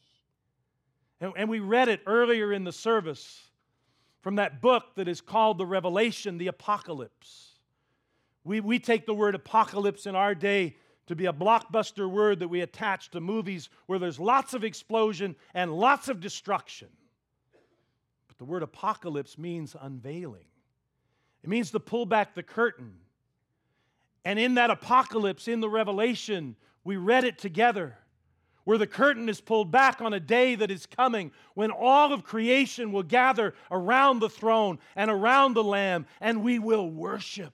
And, 1.22 1.34
and 1.36 1.50
we 1.50 1.60
read 1.60 1.90
it 1.90 2.02
earlier 2.06 2.54
in 2.54 2.64
the 2.64 2.72
service 2.72 3.50
from 4.22 4.36
that 4.36 4.62
book 4.62 4.96
that 4.96 5.08
is 5.08 5.22
called 5.22 5.58
the 5.58 5.66
Revelation, 5.66 6.38
the 6.38 6.48
Apocalypse. 6.48 7.54
We, 8.44 8.60
we 8.60 8.80
take 8.80 9.06
the 9.06 9.14
word 9.14 9.36
apocalypse 9.36 10.06
in 10.06 10.16
our 10.16 10.36
day 10.36 10.76
to 11.10 11.16
be 11.16 11.26
a 11.26 11.34
blockbuster 11.34 12.08
word 12.08 12.38
that 12.38 12.50
we 12.50 12.62
attach 12.62 13.10
to 13.10 13.20
movies 13.20 13.70
where 13.88 13.98
there's 13.98 14.20
lots 14.20 14.54
of 14.54 14.64
explosion 14.64 15.36
and 15.56 15.74
lots 15.74 16.08
of 16.08 16.20
destruction. 16.20 16.88
But 18.28 18.38
the 18.38 18.46
word 18.46 18.62
apocalypse 18.62 19.36
means 19.36 19.76
unveiling, 19.82 20.46
it 21.44 21.50
means 21.50 21.72
to 21.72 21.80
pull 21.80 22.06
back 22.06 22.36
the 22.36 22.44
curtain. 22.44 22.94
And 24.24 24.38
in 24.38 24.56
that 24.56 24.70
apocalypse, 24.70 25.48
in 25.48 25.62
the 25.62 25.70
Revelation, 25.70 26.56
we 26.84 26.96
read 26.98 27.24
it 27.24 27.40
together 27.40 27.98
where 28.66 28.78
the 28.78 28.86
curtain 28.86 29.30
is 29.30 29.42
pulled 29.42 29.72
back 29.72 30.02
on 30.02 30.14
a 30.14 30.20
day 30.20 30.54
that 30.54 30.70
is 30.70 30.86
coming 30.86 31.32
when 31.56 31.72
all 31.72 32.14
of 32.14 32.24
creation 32.24 32.92
will 32.92 33.02
gather 33.02 33.56
around 33.72 34.20
the 34.20 34.30
throne 34.30 34.78
and 34.96 35.10
around 35.10 35.56
the 35.56 35.64
Lamb, 35.64 36.06
and 36.22 36.44
we 36.44 36.60
will 36.60 36.88
worship 36.88 37.54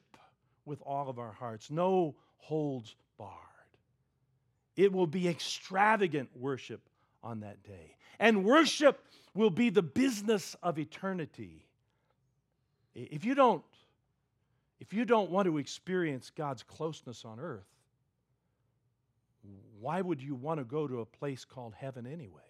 with 0.65 0.82
all 0.82 1.08
of 1.08 1.20
our 1.20 1.32
hearts. 1.32 1.72
No 1.72 2.15
holds 2.36 2.96
barred. 3.18 3.44
It 4.76 4.92
will 4.92 5.08
be 5.08 5.28
extravagant 5.28 6.30
worship 6.36 6.82
on 7.24 7.42
that 7.42 7.64
day. 7.64 7.96
And 8.20 8.44
worship 8.44 9.04
will 9.34 9.50
be 9.50 9.70
the 9.70 9.82
business 9.82 10.56
of 10.64 10.80
eternity. 10.80 11.66
If 12.94 13.26
you 13.26 13.36
don't, 13.36 13.64
if 14.80 14.94
you 14.94 15.06
don't 15.06 15.30
want 15.32 15.48
to 15.48 15.58
experience 15.58 16.32
God's 16.36 16.64
closeness 16.64 17.26
on 17.26 17.40
earth, 17.40 17.66
why 19.80 20.02
would 20.02 20.22
you 20.22 20.36
want 20.36 20.60
to 20.60 20.64
go 20.64 20.88
to 20.88 21.02
a 21.02 21.06
place 21.06 21.46
called 21.46 21.74
heaven 21.76 22.08
anyway? 22.08 22.42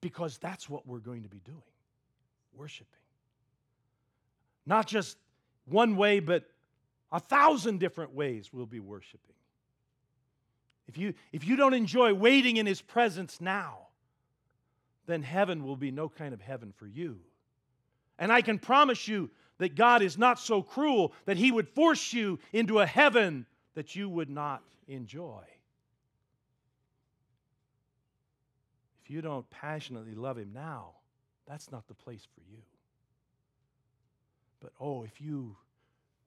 Because 0.00 0.38
that's 0.38 0.68
what 0.68 0.86
we're 0.86 0.98
going 0.98 1.22
to 1.22 1.28
be 1.28 1.40
doing 1.44 1.60
worshiping. 2.54 2.86
Not 4.66 4.86
just 4.86 5.16
one 5.66 5.96
way, 5.96 6.20
but 6.20 6.44
a 7.10 7.20
thousand 7.20 7.80
different 7.80 8.14
ways 8.14 8.50
we'll 8.52 8.66
be 8.66 8.80
worshiping. 8.80 9.34
If 10.88 10.98
you, 10.98 11.14
if 11.32 11.46
you 11.46 11.56
don't 11.56 11.74
enjoy 11.74 12.14
waiting 12.14 12.56
in 12.56 12.66
His 12.66 12.82
presence 12.82 13.40
now, 13.40 13.88
then 15.06 15.22
heaven 15.22 15.64
will 15.64 15.76
be 15.76 15.90
no 15.90 16.08
kind 16.08 16.34
of 16.34 16.40
heaven 16.40 16.72
for 16.76 16.86
you. 16.86 17.18
And 18.18 18.32
I 18.32 18.40
can 18.42 18.58
promise 18.58 19.08
you 19.08 19.30
that 19.58 19.74
God 19.74 20.02
is 20.02 20.18
not 20.18 20.38
so 20.38 20.62
cruel 20.62 21.12
that 21.24 21.36
He 21.36 21.50
would 21.50 21.68
force 21.68 22.12
you 22.12 22.38
into 22.52 22.78
a 22.78 22.86
heaven 22.86 23.46
that 23.74 23.94
you 23.94 24.08
would 24.08 24.30
not 24.30 24.62
enjoy. 24.88 25.42
If 29.04 29.10
you 29.10 29.20
don't 29.20 29.48
passionately 29.50 30.14
love 30.14 30.38
Him 30.38 30.52
now, 30.52 30.90
that's 31.48 31.70
not 31.70 31.86
the 31.88 31.94
place 31.94 32.26
for 32.34 32.40
you. 32.50 32.62
But 34.60 34.72
oh, 34.80 35.02
if 35.02 35.20
you 35.20 35.56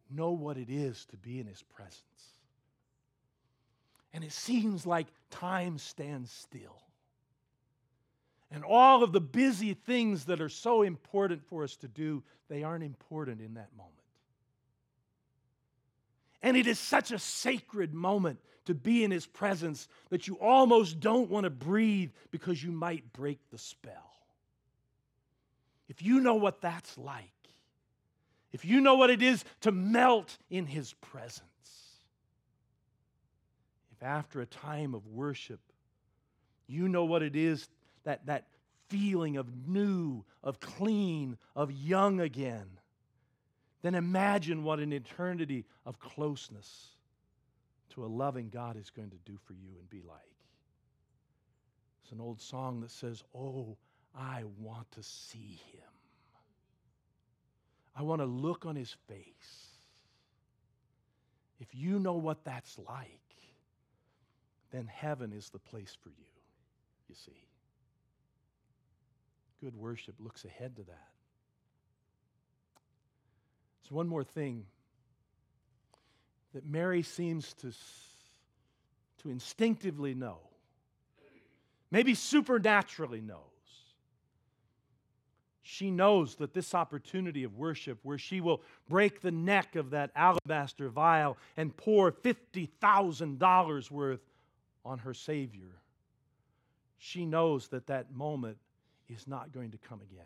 know 0.09 0.31
what 0.31 0.57
it 0.57 0.69
is 0.69 1.05
to 1.05 1.17
be 1.17 1.39
in 1.39 1.47
His 1.47 1.63
presence, 1.63 2.34
and 4.15 4.23
it 4.23 4.31
seems 4.31 4.87
like 4.87 5.07
time 5.29 5.77
stands 5.77 6.31
still. 6.31 6.81
And 8.49 8.63
all 8.63 9.03
of 9.03 9.11
the 9.11 9.19
busy 9.19 9.73
things 9.73 10.25
that 10.25 10.39
are 10.39 10.47
so 10.47 10.83
important 10.83 11.43
for 11.49 11.65
us 11.65 11.75
to 11.77 11.89
do, 11.89 12.23
they 12.47 12.63
aren't 12.63 12.85
important 12.85 13.41
in 13.41 13.55
that 13.55 13.75
moment. 13.75 13.91
And 16.41 16.55
it 16.55 16.65
is 16.65 16.79
such 16.79 17.11
a 17.11 17.19
sacred 17.19 17.93
moment 17.93 18.39
to 18.67 18.73
be 18.73 19.03
in 19.03 19.11
His 19.11 19.25
presence 19.25 19.89
that 20.09 20.29
you 20.29 20.35
almost 20.39 21.01
don't 21.01 21.29
want 21.29 21.43
to 21.43 21.49
breathe 21.49 22.11
because 22.31 22.63
you 22.63 22.71
might 22.71 23.11
break 23.11 23.39
the 23.51 23.57
spell. 23.57 24.15
If 25.89 26.01
you 26.01 26.21
know 26.21 26.35
what 26.35 26.61
that's 26.61 26.97
like, 26.97 27.31
if 28.53 28.63
you 28.63 28.79
know 28.79 28.95
what 28.95 29.09
it 29.09 29.21
is 29.21 29.43
to 29.61 29.73
melt 29.73 30.37
in 30.49 30.67
His 30.67 30.93
presence, 30.93 31.43
after 34.05 34.41
a 34.41 34.45
time 34.45 34.93
of 34.93 35.05
worship, 35.07 35.59
you 36.67 36.87
know 36.87 37.05
what 37.05 37.23
it 37.23 37.35
is 37.35 37.67
that, 38.03 38.25
that 38.27 38.47
feeling 38.89 39.37
of 39.37 39.47
new, 39.67 40.23
of 40.43 40.59
clean, 40.59 41.37
of 41.55 41.71
young 41.71 42.21
again, 42.21 42.67
then 43.81 43.95
imagine 43.95 44.63
what 44.63 44.79
an 44.79 44.93
eternity 44.93 45.65
of 45.85 45.99
closeness 45.99 46.87
to 47.89 48.05
a 48.05 48.07
loving 48.07 48.49
God 48.49 48.77
is 48.77 48.89
going 48.89 49.09
to 49.09 49.17
do 49.25 49.37
for 49.45 49.53
you 49.53 49.69
and 49.79 49.89
be 49.89 50.01
like. 50.07 50.19
It's 52.03 52.11
an 52.11 52.21
old 52.21 52.41
song 52.41 52.81
that 52.81 52.91
says, 52.91 53.23
Oh, 53.33 53.77
I 54.15 54.43
want 54.59 54.91
to 54.91 55.03
see 55.03 55.59
him. 55.71 55.81
I 57.95 58.03
want 58.03 58.21
to 58.21 58.25
look 58.25 58.65
on 58.65 58.75
his 58.75 58.95
face. 59.07 59.69
If 61.59 61.73
you 61.73 61.99
know 61.99 62.13
what 62.13 62.43
that's 62.43 62.77
like, 62.77 63.24
then 64.75 64.87
heaven 64.87 65.31
is 65.31 65.49
the 65.49 65.59
place 65.59 65.97
for 66.03 66.09
you, 66.09 66.25
you 67.07 67.15
see. 67.15 67.47
Good 69.61 69.75
worship 69.75 70.15
looks 70.19 70.43
ahead 70.43 70.75
to 70.75 70.83
that. 70.83 71.07
So, 73.87 73.95
one 73.95 74.07
more 74.07 74.23
thing 74.23 74.65
that 76.53 76.65
Mary 76.65 77.03
seems 77.03 77.53
to, 77.53 77.71
to 79.21 79.29
instinctively 79.29 80.13
know, 80.13 80.39
maybe 81.91 82.13
supernaturally 82.13 83.21
knows. 83.21 83.39
She 85.61 85.89
knows 85.89 86.35
that 86.35 86.53
this 86.53 86.75
opportunity 86.75 87.43
of 87.43 87.57
worship, 87.57 87.99
where 88.03 88.17
she 88.17 88.41
will 88.41 88.61
break 88.87 89.21
the 89.21 89.31
neck 89.31 89.75
of 89.75 89.91
that 89.91 90.11
alabaster 90.15 90.89
vial 90.89 91.37
and 91.57 91.75
pour 91.75 92.11
$50,000 92.11 93.91
worth 93.91 94.19
on 94.85 94.99
her 94.99 95.13
Savior, 95.13 95.81
she 96.97 97.25
knows 97.25 97.67
that 97.69 97.87
that 97.87 98.13
moment 98.13 98.57
is 99.09 99.27
not 99.27 99.51
going 99.51 99.71
to 99.71 99.77
come 99.77 100.01
again. 100.01 100.23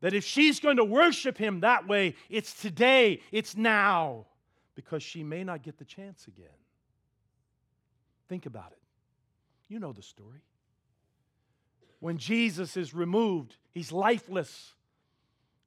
That 0.00 0.14
if 0.14 0.24
she's 0.24 0.60
going 0.60 0.76
to 0.76 0.84
worship 0.84 1.38
him 1.38 1.60
that 1.60 1.86
way, 1.86 2.14
it's 2.28 2.54
today, 2.54 3.20
it's 3.32 3.56
now, 3.56 4.26
because 4.74 5.02
she 5.02 5.22
may 5.22 5.44
not 5.44 5.62
get 5.62 5.78
the 5.78 5.84
chance 5.84 6.26
again. 6.26 6.46
Think 8.28 8.46
about 8.46 8.72
it. 8.72 8.78
You 9.68 9.78
know 9.78 9.92
the 9.92 10.02
story. 10.02 10.40
When 12.00 12.16
Jesus 12.16 12.76
is 12.76 12.94
removed, 12.94 13.56
he's 13.72 13.92
lifeless. 13.92 14.72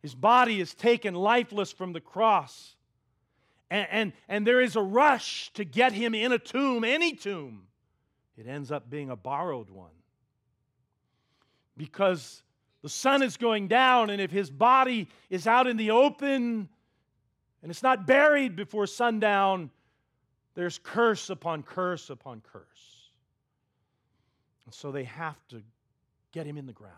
His 0.01 0.15
body 0.15 0.59
is 0.59 0.73
taken 0.73 1.13
lifeless 1.13 1.71
from 1.71 1.93
the 1.93 2.01
cross. 2.01 2.75
And, 3.73 3.87
and, 3.89 4.13
and 4.29 4.45
there 4.45 4.61
is 4.61 4.75
a 4.75 4.83
rush 4.83 5.51
to 5.55 5.65
get 5.65 5.93
him 5.93 6.13
in 6.13 6.31
a 6.31 6.37
tomb, 6.37 6.83
any 6.83 7.15
tomb. 7.15 7.63
It 8.37 8.45
ends 8.45 8.71
up 8.71 8.87
being 8.87 9.09
a 9.09 9.15
borrowed 9.15 9.71
one. 9.71 9.89
Because 11.75 12.43
the 12.83 12.89
sun 12.89 13.23
is 13.23 13.35
going 13.35 13.67
down, 13.67 14.11
and 14.11 14.21
if 14.21 14.29
his 14.29 14.51
body 14.51 15.09
is 15.31 15.47
out 15.47 15.65
in 15.65 15.77
the 15.77 15.89
open 15.89 16.69
and 17.63 17.71
it's 17.71 17.81
not 17.81 18.05
buried 18.05 18.55
before 18.55 18.85
sundown, 18.85 19.71
there's 20.53 20.77
curse 20.77 21.31
upon 21.31 21.63
curse 21.63 22.11
upon 22.11 22.43
curse. 22.53 23.09
And 24.65 24.73
so 24.73 24.91
they 24.91 25.05
have 25.05 25.47
to 25.47 25.63
get 26.31 26.45
him 26.45 26.57
in 26.57 26.67
the 26.67 26.73
ground. 26.73 26.93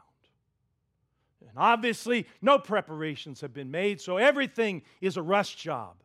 And 1.40 1.52
obviously, 1.56 2.28
no 2.42 2.60
preparations 2.60 3.40
have 3.40 3.54
been 3.54 3.72
made, 3.72 4.02
so 4.02 4.18
everything 4.18 4.82
is 5.00 5.16
a 5.16 5.22
rush 5.22 5.56
job. 5.56 5.96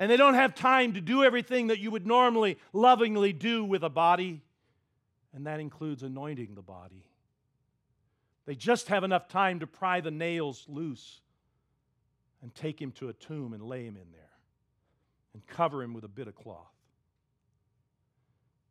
And 0.00 0.10
they 0.10 0.16
don't 0.16 0.34
have 0.34 0.54
time 0.54 0.94
to 0.94 1.00
do 1.02 1.22
everything 1.22 1.66
that 1.66 1.78
you 1.78 1.90
would 1.90 2.06
normally 2.06 2.58
lovingly 2.72 3.34
do 3.34 3.62
with 3.62 3.82
a 3.84 3.90
body, 3.90 4.40
and 5.34 5.46
that 5.46 5.60
includes 5.60 6.02
anointing 6.02 6.54
the 6.54 6.62
body. 6.62 7.04
They 8.46 8.54
just 8.54 8.88
have 8.88 9.04
enough 9.04 9.28
time 9.28 9.60
to 9.60 9.66
pry 9.66 10.00
the 10.00 10.10
nails 10.10 10.64
loose 10.68 11.20
and 12.40 12.54
take 12.54 12.80
him 12.80 12.92
to 12.92 13.10
a 13.10 13.12
tomb 13.12 13.52
and 13.52 13.62
lay 13.62 13.84
him 13.84 13.96
in 13.96 14.10
there 14.10 14.30
and 15.34 15.46
cover 15.46 15.82
him 15.82 15.92
with 15.92 16.04
a 16.04 16.08
bit 16.08 16.28
of 16.28 16.34
cloth. 16.34 16.56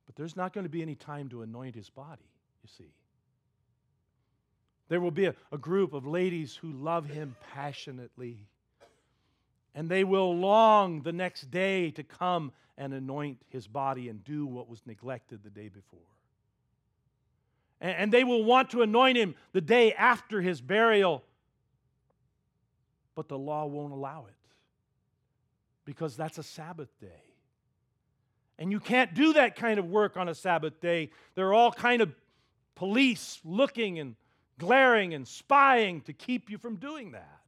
But 0.07 0.15
there's 0.15 0.35
not 0.35 0.51
going 0.51 0.65
to 0.65 0.69
be 0.69 0.81
any 0.81 0.95
time 0.95 1.29
to 1.29 1.43
anoint 1.43 1.75
his 1.75 1.91
body, 1.91 2.25
you 2.63 2.69
see. 2.75 2.91
There 4.87 4.99
will 4.99 5.11
be 5.11 5.25
a, 5.25 5.35
a 5.51 5.59
group 5.59 5.93
of 5.93 6.07
ladies 6.07 6.55
who 6.55 6.71
love 6.71 7.05
him 7.05 7.35
passionately, 7.53 8.47
and 9.75 9.89
they 9.89 10.03
will 10.03 10.35
long 10.35 11.01
the 11.01 11.13
next 11.13 11.51
day 11.51 11.91
to 11.91 12.03
come 12.03 12.51
and 12.77 12.93
anoint 12.93 13.41
his 13.49 13.67
body 13.67 14.09
and 14.09 14.23
do 14.23 14.45
what 14.45 14.69
was 14.69 14.81
neglected 14.85 15.43
the 15.43 15.49
day 15.49 15.69
before. 15.69 15.99
And 17.81 18.11
they 18.11 18.23
will 18.23 18.43
want 18.43 18.71
to 18.71 18.81
anoint 18.81 19.17
him 19.17 19.35
the 19.53 19.61
day 19.61 19.93
after 19.93 20.41
his 20.41 20.59
burial. 20.59 21.23
But 23.15 23.29
the 23.29 23.37
law 23.37 23.65
won't 23.65 23.93
allow 23.93 24.25
it 24.27 24.35
because 25.85 26.17
that's 26.17 26.37
a 26.37 26.43
Sabbath 26.43 26.89
day. 26.99 27.23
And 28.57 28.71
you 28.71 28.81
can't 28.81 29.13
do 29.13 29.33
that 29.33 29.55
kind 29.55 29.79
of 29.79 29.85
work 29.85 30.17
on 30.17 30.27
a 30.27 30.35
Sabbath 30.35 30.81
day. 30.81 31.11
There 31.35 31.47
are 31.47 31.53
all 31.53 31.71
kind 31.71 32.01
of 32.01 32.13
police 32.75 33.39
looking 33.45 33.99
and 33.99 34.15
glaring 34.57 35.13
and 35.13 35.25
spying 35.25 36.01
to 36.01 36.13
keep 36.13 36.49
you 36.49 36.57
from 36.57 36.75
doing 36.75 37.11
that. 37.11 37.38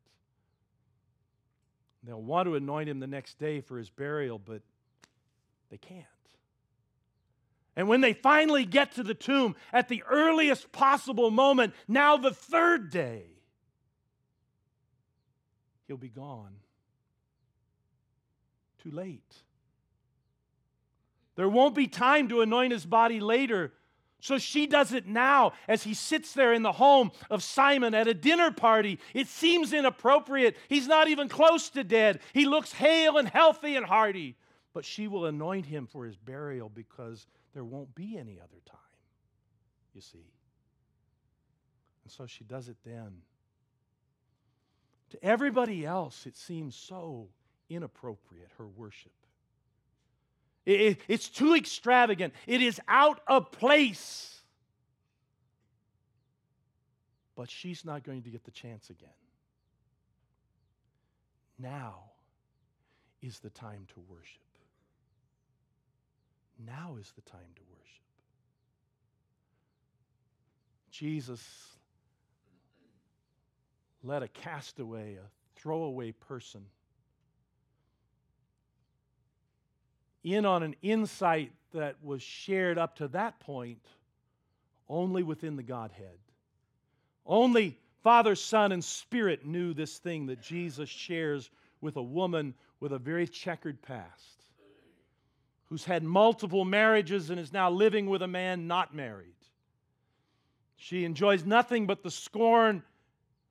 They'll 2.03 2.21
want 2.21 2.47
to 2.47 2.55
anoint 2.55 2.89
him 2.89 2.99
the 2.99 3.07
next 3.07 3.37
day 3.37 3.61
for 3.61 3.77
his 3.77 3.89
burial, 3.89 4.39
but 4.39 4.61
they 5.69 5.77
can't. 5.77 6.05
And 7.75 7.87
when 7.87 8.01
they 8.01 8.13
finally 8.13 8.65
get 8.65 8.93
to 8.93 9.03
the 9.03 9.13
tomb 9.13 9.55
at 9.71 9.87
the 9.87 10.03
earliest 10.09 10.71
possible 10.71 11.31
moment, 11.31 11.73
now 11.87 12.17
the 12.17 12.33
third 12.33 12.89
day, 12.89 13.23
he'll 15.87 15.97
be 15.97 16.09
gone. 16.09 16.55
Too 18.83 18.91
late. 18.91 19.35
There 21.35 21.47
won't 21.47 21.75
be 21.75 21.87
time 21.87 22.27
to 22.29 22.41
anoint 22.41 22.73
his 22.73 22.85
body 22.85 23.19
later. 23.19 23.71
So 24.21 24.37
she 24.37 24.67
does 24.67 24.93
it 24.93 25.07
now 25.07 25.53
as 25.67 25.83
he 25.83 25.95
sits 25.95 26.33
there 26.33 26.53
in 26.53 26.61
the 26.61 26.71
home 26.71 27.11
of 27.31 27.41
Simon 27.41 27.95
at 27.95 28.07
a 28.07 28.13
dinner 28.13 28.51
party. 28.51 28.99
It 29.15 29.27
seems 29.27 29.73
inappropriate. 29.73 30.55
He's 30.69 30.87
not 30.87 31.07
even 31.07 31.27
close 31.27 31.69
to 31.71 31.83
dead. 31.83 32.19
He 32.31 32.45
looks 32.45 32.71
hale 32.71 33.17
and 33.17 33.27
healthy 33.27 33.75
and 33.75 33.85
hearty. 33.85 34.37
But 34.73 34.85
she 34.85 35.07
will 35.07 35.25
anoint 35.25 35.65
him 35.65 35.87
for 35.87 36.05
his 36.05 36.15
burial 36.15 36.69
because 36.69 37.25
there 37.53 37.65
won't 37.65 37.93
be 37.95 38.15
any 38.17 38.39
other 38.39 38.61
time, 38.65 38.77
you 39.93 40.01
see. 40.01 40.31
And 42.03 42.11
so 42.11 42.27
she 42.27 42.43
does 42.43 42.69
it 42.69 42.77
then. 42.85 43.23
To 45.09 45.25
everybody 45.25 45.83
else, 45.83 46.25
it 46.27 46.37
seems 46.37 46.75
so 46.75 47.27
inappropriate, 47.69 48.51
her 48.59 48.67
worship. 48.67 49.11
It, 50.65 50.99
it's 51.07 51.27
too 51.27 51.55
extravagant. 51.55 52.33
It 52.47 52.61
is 52.61 52.79
out 52.87 53.21
of 53.27 53.51
place. 53.51 54.41
But 57.35 57.49
she's 57.49 57.83
not 57.83 58.03
going 58.03 58.23
to 58.23 58.29
get 58.29 58.43
the 58.43 58.51
chance 58.51 58.89
again. 58.89 59.09
Now 61.57 62.03
is 63.21 63.39
the 63.39 63.49
time 63.49 63.87
to 63.93 63.99
worship. 64.07 64.41
Now 66.65 66.97
is 66.99 67.11
the 67.15 67.21
time 67.21 67.39
to 67.55 67.61
worship. 67.71 68.01
Jesus 70.91 71.41
let 74.03 74.23
a 74.23 74.27
castaway, 74.27 75.15
a 75.15 75.29
throwaway 75.55 76.11
person, 76.11 76.65
in 80.23 80.45
on 80.45 80.63
an 80.63 80.75
insight 80.81 81.51
that 81.73 81.95
was 82.03 82.21
shared 82.21 82.77
up 82.77 82.97
to 82.97 83.07
that 83.09 83.39
point 83.39 83.85
only 84.89 85.23
within 85.23 85.55
the 85.55 85.63
Godhead. 85.63 86.17
Only 87.25 87.77
Father, 88.03 88.35
Son, 88.35 88.71
and 88.71 88.83
Spirit 88.83 89.45
knew 89.45 89.73
this 89.73 89.97
thing 89.97 90.25
that 90.27 90.41
Jesus 90.41 90.89
shares 90.89 91.49
with 91.79 91.95
a 91.95 92.03
woman 92.03 92.53
with 92.79 92.91
a 92.91 92.99
very 92.99 93.27
checkered 93.27 93.81
past, 93.81 94.43
who's 95.65 95.85
had 95.85 96.03
multiple 96.03 96.65
marriages 96.65 97.29
and 97.29 97.39
is 97.39 97.53
now 97.53 97.69
living 97.69 98.07
with 98.07 98.21
a 98.21 98.27
man 98.27 98.67
not 98.67 98.93
married. 98.93 99.35
She 100.75 101.05
enjoys 101.05 101.45
nothing 101.45 101.85
but 101.85 102.01
the 102.01 102.11
scorn 102.11 102.83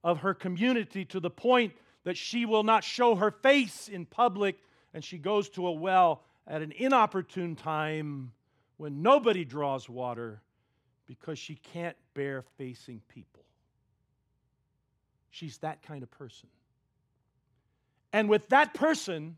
of 0.02 0.18
her 0.18 0.34
community 0.34 1.04
to 1.06 1.20
the 1.20 1.30
point 1.30 1.72
that 2.04 2.16
she 2.16 2.44
will 2.44 2.64
not 2.64 2.82
show 2.82 3.14
her 3.14 3.30
face 3.30 3.88
in 3.88 4.04
public 4.04 4.58
and 4.92 5.04
she 5.04 5.16
goes 5.18 5.48
to 5.50 5.68
a 5.68 5.72
well 5.72 6.24
at 6.50 6.62
an 6.62 6.72
inopportune 6.72 7.54
time 7.54 8.32
when 8.76 9.02
nobody 9.02 9.44
draws 9.44 9.88
water 9.88 10.42
because 11.06 11.38
she 11.38 11.54
can't 11.54 11.96
bear 12.12 12.42
facing 12.58 13.00
people. 13.08 13.44
She's 15.30 15.58
that 15.58 15.80
kind 15.82 16.02
of 16.02 16.10
person. 16.10 16.48
And 18.12 18.28
with 18.28 18.48
that 18.48 18.74
person, 18.74 19.36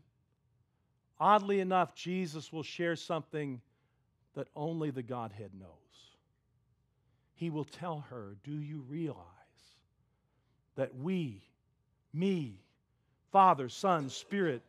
oddly 1.19 1.59
enough, 1.59 1.93
Jesus 1.93 2.51
will 2.51 2.63
share 2.63 2.95
something 2.95 3.61
that 4.33 4.47
only 4.55 4.89
the 4.89 5.03
Godhead 5.03 5.51
knows. 5.57 5.69
He 7.35 7.51
will 7.51 7.65
tell 7.65 8.05
her, 8.09 8.35
Do 8.43 8.59
you 8.59 8.83
realize 8.89 9.19
that 10.75 10.95
we, 10.95 11.43
me, 12.11 12.55
Father, 13.31 13.69
Son, 13.69 14.09
Spirit, 14.09 14.63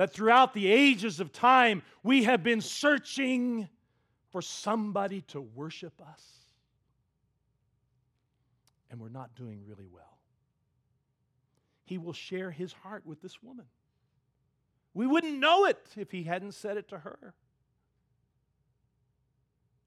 that 0.00 0.14
throughout 0.14 0.54
the 0.54 0.66
ages 0.66 1.20
of 1.20 1.30
time 1.30 1.82
we 2.02 2.24
have 2.24 2.42
been 2.42 2.62
searching 2.62 3.68
for 4.30 4.40
somebody 4.40 5.20
to 5.20 5.42
worship 5.42 5.92
us. 6.00 6.24
And 8.90 8.98
we're 8.98 9.10
not 9.10 9.34
doing 9.34 9.60
really 9.66 9.84
well. 9.92 10.16
He 11.84 11.98
will 11.98 12.14
share 12.14 12.50
his 12.50 12.72
heart 12.72 13.04
with 13.04 13.20
this 13.20 13.42
woman. 13.42 13.66
We 14.94 15.06
wouldn't 15.06 15.38
know 15.38 15.66
it 15.66 15.86
if 15.98 16.10
he 16.10 16.22
hadn't 16.22 16.52
said 16.52 16.78
it 16.78 16.88
to 16.88 16.98
her. 17.00 17.34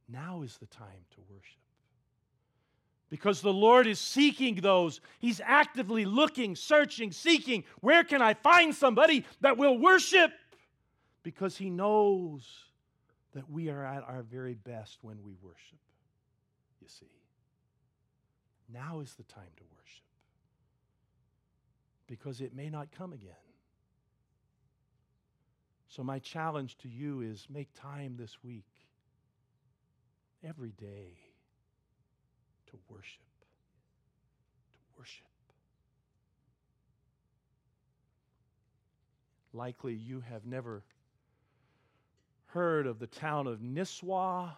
Now 0.07 0.43
is 0.43 0.59
the 0.59 0.67
time 0.67 1.07
to 1.15 1.21
worship 1.27 1.57
because 3.13 3.41
the 3.41 3.53
Lord 3.53 3.85
is 3.85 3.99
seeking 3.99 4.55
those. 4.55 4.99
He's 5.19 5.39
actively 5.45 6.03
looking, 6.03 6.55
searching, 6.55 7.11
seeking. 7.11 7.63
Where 7.79 8.03
can 8.03 8.23
I 8.23 8.33
find 8.33 8.73
somebody 8.73 9.23
that 9.41 9.55
will 9.55 9.77
worship? 9.77 10.31
Because 11.21 11.55
He 11.55 11.69
knows 11.69 12.43
that 13.35 13.47
we 13.51 13.69
are 13.69 13.85
at 13.85 14.01
our 14.01 14.23
very 14.23 14.55
best 14.55 14.97
when 15.03 15.21
we 15.23 15.35
worship. 15.43 15.77
You 16.81 16.87
see, 16.87 17.05
now 18.73 18.99
is 19.01 19.13
the 19.13 19.21
time 19.25 19.43
to 19.57 19.63
worship 19.77 20.05
because 22.07 22.41
it 22.41 22.55
may 22.55 22.71
not 22.71 22.87
come 22.97 23.13
again. 23.13 23.35
So, 25.87 26.03
my 26.03 26.17
challenge 26.17 26.79
to 26.79 26.89
you 26.89 27.21
is 27.21 27.45
make 27.47 27.71
time 27.79 28.15
this 28.17 28.43
week, 28.43 28.65
every 30.43 30.71
day 30.71 31.19
to 32.73 32.79
worship. 32.89 33.21
To 34.73 34.99
worship. 34.99 35.25
Likely 39.53 39.93
you 39.93 40.23
have 40.27 40.45
never 40.45 40.83
heard 42.47 42.87
of 42.87 42.99
the 42.99 43.07
town 43.07 43.45
of 43.47 43.59
Nisswa, 43.59 44.49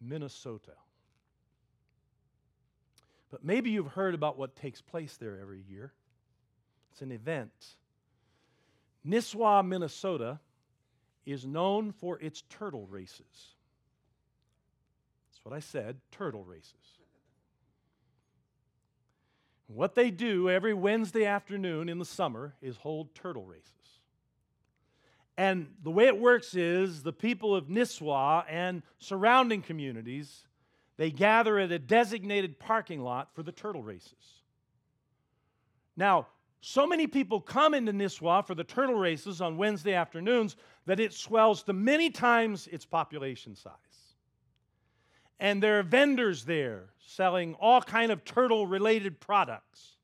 Minnesota. 0.00 0.72
But 3.30 3.44
maybe 3.44 3.70
you've 3.70 3.92
heard 3.92 4.14
about 4.14 4.38
what 4.38 4.56
takes 4.56 4.80
place 4.80 5.16
there 5.16 5.38
every 5.40 5.62
year. 5.68 5.92
It's 6.90 7.02
an 7.02 7.12
event. 7.12 7.52
Nisswa, 9.06 9.64
Minnesota 9.66 10.40
is 11.24 11.46
known 11.46 11.92
for 11.92 12.18
its 12.20 12.42
turtle 12.48 12.86
races. 12.88 13.54
That's 15.30 15.44
what 15.44 15.54
I 15.54 15.60
said 15.60 15.98
turtle 16.10 16.42
races. 16.42 16.97
What 19.68 19.94
they 19.94 20.10
do 20.10 20.48
every 20.48 20.74
Wednesday 20.74 21.26
afternoon 21.26 21.88
in 21.88 21.98
the 21.98 22.04
summer 22.04 22.54
is 22.62 22.76
hold 22.78 23.14
turtle 23.14 23.44
races. 23.44 23.72
And 25.36 25.68
the 25.84 25.90
way 25.90 26.06
it 26.06 26.18
works 26.18 26.54
is 26.54 27.02
the 27.02 27.12
people 27.12 27.54
of 27.54 27.68
Nisswa 27.68 28.44
and 28.48 28.82
surrounding 28.98 29.62
communities, 29.62 30.46
they 30.96 31.10
gather 31.10 31.58
at 31.58 31.70
a 31.70 31.78
designated 31.78 32.58
parking 32.58 33.02
lot 33.02 33.28
for 33.34 33.44
the 33.44 33.52
turtle 33.52 33.82
races. 33.82 34.42
Now, 35.96 36.26
so 36.60 36.86
many 36.86 37.06
people 37.06 37.40
come 37.40 37.74
into 37.74 37.92
Nisswa 37.92 38.44
for 38.44 38.54
the 38.54 38.64
turtle 38.64 38.96
races 38.96 39.40
on 39.40 39.56
Wednesday 39.56 39.94
afternoons 39.94 40.56
that 40.86 40.98
it 40.98 41.12
swells 41.12 41.62
to 41.64 41.72
many 41.72 42.10
times 42.10 42.66
its 42.68 42.84
population 42.84 43.54
size. 43.54 43.72
And 45.40 45.62
there 45.62 45.78
are 45.78 45.82
vendors 45.82 46.44
there 46.44 46.90
selling 47.06 47.54
all 47.54 47.80
kind 47.80 48.10
of 48.10 48.24
turtle 48.24 48.66
related 48.66 49.20
products. 49.20 49.96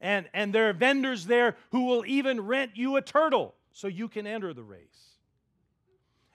And, 0.00 0.28
and 0.32 0.52
there 0.52 0.68
are 0.68 0.72
vendors 0.72 1.26
there 1.26 1.56
who 1.70 1.86
will 1.86 2.04
even 2.06 2.40
rent 2.40 2.72
you 2.74 2.96
a 2.96 3.02
turtle 3.02 3.54
so 3.72 3.88
you 3.88 4.08
can 4.08 4.26
enter 4.26 4.52
the 4.52 4.62
race. 4.62 5.16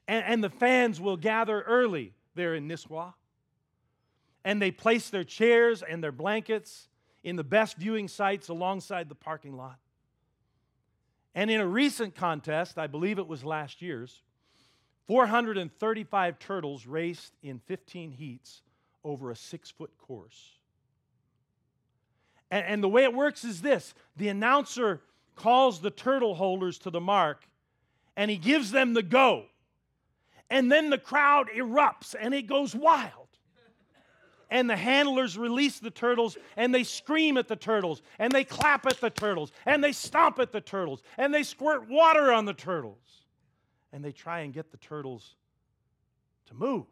And, 0.08 0.24
and 0.26 0.44
the 0.44 0.50
fans 0.50 1.02
will 1.02 1.18
gather 1.18 1.62
early 1.62 2.14
there 2.36 2.56
in 2.56 2.68
Nisswa. 2.68 3.14
And 4.46 4.62
they 4.62 4.72
place 4.72 5.10
their 5.10 5.26
chairs 5.26 5.84
and 5.84 6.02
their 6.02 6.14
blankets 6.14 6.88
in 7.24 7.36
the 7.36 7.44
best 7.44 7.78
viewing 7.78 8.08
sites 8.08 8.48
alongside 8.48 9.10
the 9.10 9.16
parking 9.16 9.58
lot. 9.58 9.80
And 11.36 11.52
in 11.52 11.60
a 11.60 11.68
recent 11.68 12.16
contest, 12.16 12.78
I 12.78 12.88
believe 12.88 13.20
it 13.20 13.28
was 13.28 13.44
last 13.44 13.82
year's, 13.82 14.24
435 15.08 16.39
turtles 16.39 16.86
raced 16.86 17.34
in 17.41 17.60
15 17.60 18.12
heats 18.12 18.62
over 19.03 19.32
a 19.32 19.36
six 19.36 19.72
foot 19.72 19.91
course. 19.97 20.58
And, 22.51 22.66
and, 22.66 22.84
the 22.84 22.89
way 22.89 23.03
it 23.03 23.14
works 23.14 23.43
is 23.43 23.62
this 23.62 23.93
the 24.16 24.28
announcer 24.28 25.01
calls 25.36 25.80
the 25.80 25.91
turtle 25.91 26.36
holders 26.36 26.78
to 26.80 26.89
the 26.89 27.01
mark 27.01 27.47
and 28.16 28.30
he 28.30 28.38
gives 28.38 28.72
them 28.72 28.93
the 28.93 29.03
go. 29.03 29.45
And 30.49 30.72
then 30.72 30.89
the 30.89 30.97
crowd 30.97 31.47
erupts 31.55 32.16
and 32.20 32.34
it 32.34 32.47
goes 32.47 32.74
wild. 32.74 33.28
and 34.49 34.70
the 34.70 34.78
handlers 34.78 35.38
release 35.38 35.80
the 35.80 35.91
turtles 35.91 36.38
and 36.55 36.74
they 36.74 36.84
scream 36.84 37.38
at 37.38 37.47
the 37.47 37.55
turtles 37.55 38.01
and 38.20 38.32
they 38.32 38.43
clap 38.43 38.86
at 38.86 38.99
the 38.99 39.10
turtles 39.10 39.51
and 39.66 39.84
they 39.84 39.91
stomp 39.91 40.39
at 40.39 40.51
the 40.51 40.62
turtles 40.62 41.01
and 41.18 41.34
they 41.34 41.43
squirt 41.43 41.89
water 41.89 42.32
on 42.32 42.45
the 42.45 42.53
turtles 42.53 43.27
and 43.92 44.04
they 44.04 44.12
try 44.12 44.42
and 44.42 44.54
get 44.54 44.72
the 44.72 44.78
turtles 44.78 45.36
to 46.48 46.54
move. 46.54 46.86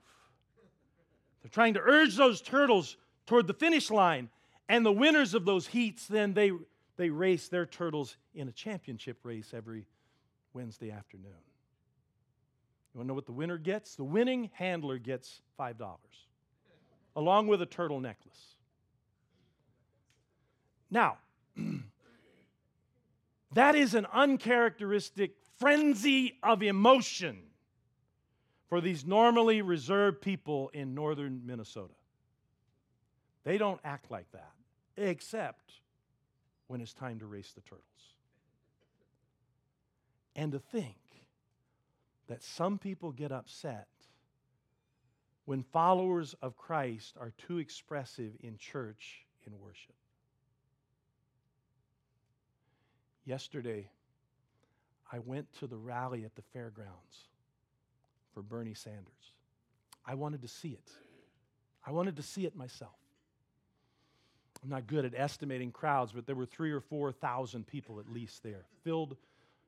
They're 1.41 1.49
trying 1.49 1.75
to 1.75 1.81
urge 1.81 2.15
those 2.15 2.41
turtles 2.41 2.97
toward 3.25 3.47
the 3.47 3.53
finish 3.53 3.91
line 3.91 4.29
and 4.67 4.85
the 4.85 4.91
winners 4.91 5.33
of 5.33 5.45
those 5.45 5.67
heats 5.67 6.07
then 6.07 6.33
they 6.33 6.51
they 6.97 7.09
race 7.09 7.49
their 7.49 7.65
turtles 7.65 8.17
in 8.33 8.47
a 8.47 8.51
championship 8.51 9.17
race 9.23 9.53
every 9.53 9.85
Wednesday 10.53 10.91
afternoon. 10.91 11.31
You 12.93 12.99
want 12.99 13.05
to 13.05 13.07
know 13.09 13.13
what 13.13 13.25
the 13.25 13.33
winner 13.33 13.57
gets? 13.57 13.95
The 13.95 14.05
winning 14.05 14.49
handler 14.53 14.97
gets 14.97 15.41
$5 15.59 15.75
along 17.17 17.47
with 17.47 17.61
a 17.61 17.65
turtle 17.65 17.99
necklace. 17.99 18.55
Now, 20.89 21.17
that 23.55 23.75
is 23.75 23.95
an 23.95 24.05
uncharacteristic 24.13 25.35
frenzy 25.57 26.37
of 26.43 26.61
emotion 26.61 27.41
for 28.67 28.81
these 28.81 29.05
normally 29.05 29.61
reserved 29.61 30.21
people 30.21 30.69
in 30.73 30.93
northern 30.93 31.41
Minnesota. 31.45 31.93
They 33.45 33.57
don't 33.57 33.79
act 33.83 34.11
like 34.11 34.29
that, 34.33 34.51
except 34.97 35.71
when 36.67 36.81
it's 36.81 36.93
time 36.93 37.19
to 37.19 37.25
race 37.25 37.53
the 37.53 37.61
turtles. 37.61 37.83
And 40.35 40.51
to 40.51 40.59
think 40.59 40.97
that 42.27 42.43
some 42.43 42.77
people 42.77 43.11
get 43.11 43.31
upset 43.31 43.87
when 45.45 45.63
followers 45.63 46.35
of 46.41 46.57
Christ 46.57 47.15
are 47.19 47.31
too 47.37 47.59
expressive 47.59 48.33
in 48.41 48.57
church 48.57 49.25
in 49.45 49.57
worship. 49.59 49.95
Yesterday, 53.25 53.89
I 55.11 55.19
went 55.19 55.51
to 55.59 55.67
the 55.67 55.77
rally 55.77 56.25
at 56.25 56.35
the 56.35 56.41
fairgrounds 56.53 57.29
for 58.33 58.41
Bernie 58.41 58.73
Sanders. 58.73 59.33
I 60.05 60.13
wanted 60.13 60.41
to 60.43 60.47
see 60.47 60.69
it. 60.69 60.91
I 61.85 61.91
wanted 61.91 62.15
to 62.17 62.23
see 62.23 62.45
it 62.45 62.55
myself. 62.55 62.91
I'm 64.63 64.69
not 64.69 64.87
good 64.87 65.05
at 65.05 65.13
estimating 65.15 65.71
crowds, 65.71 66.11
but 66.11 66.25
there 66.25 66.35
were 66.35 66.45
three 66.45 66.71
or 66.71 66.81
four 66.81 67.11
thousand 67.11 67.67
people 67.67 67.99
at 67.99 68.11
least 68.11 68.41
there, 68.43 68.65
filled, 68.83 69.15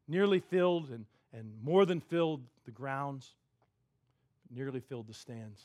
nearly 0.08 0.40
filled, 0.40 0.90
and, 0.90 1.06
and 1.34 1.52
more 1.64 1.86
than 1.86 2.00
filled 2.00 2.42
the 2.66 2.72
grounds 2.72 3.34
nearly 4.54 4.80
filled 4.80 5.08
the 5.08 5.14
stands. 5.14 5.62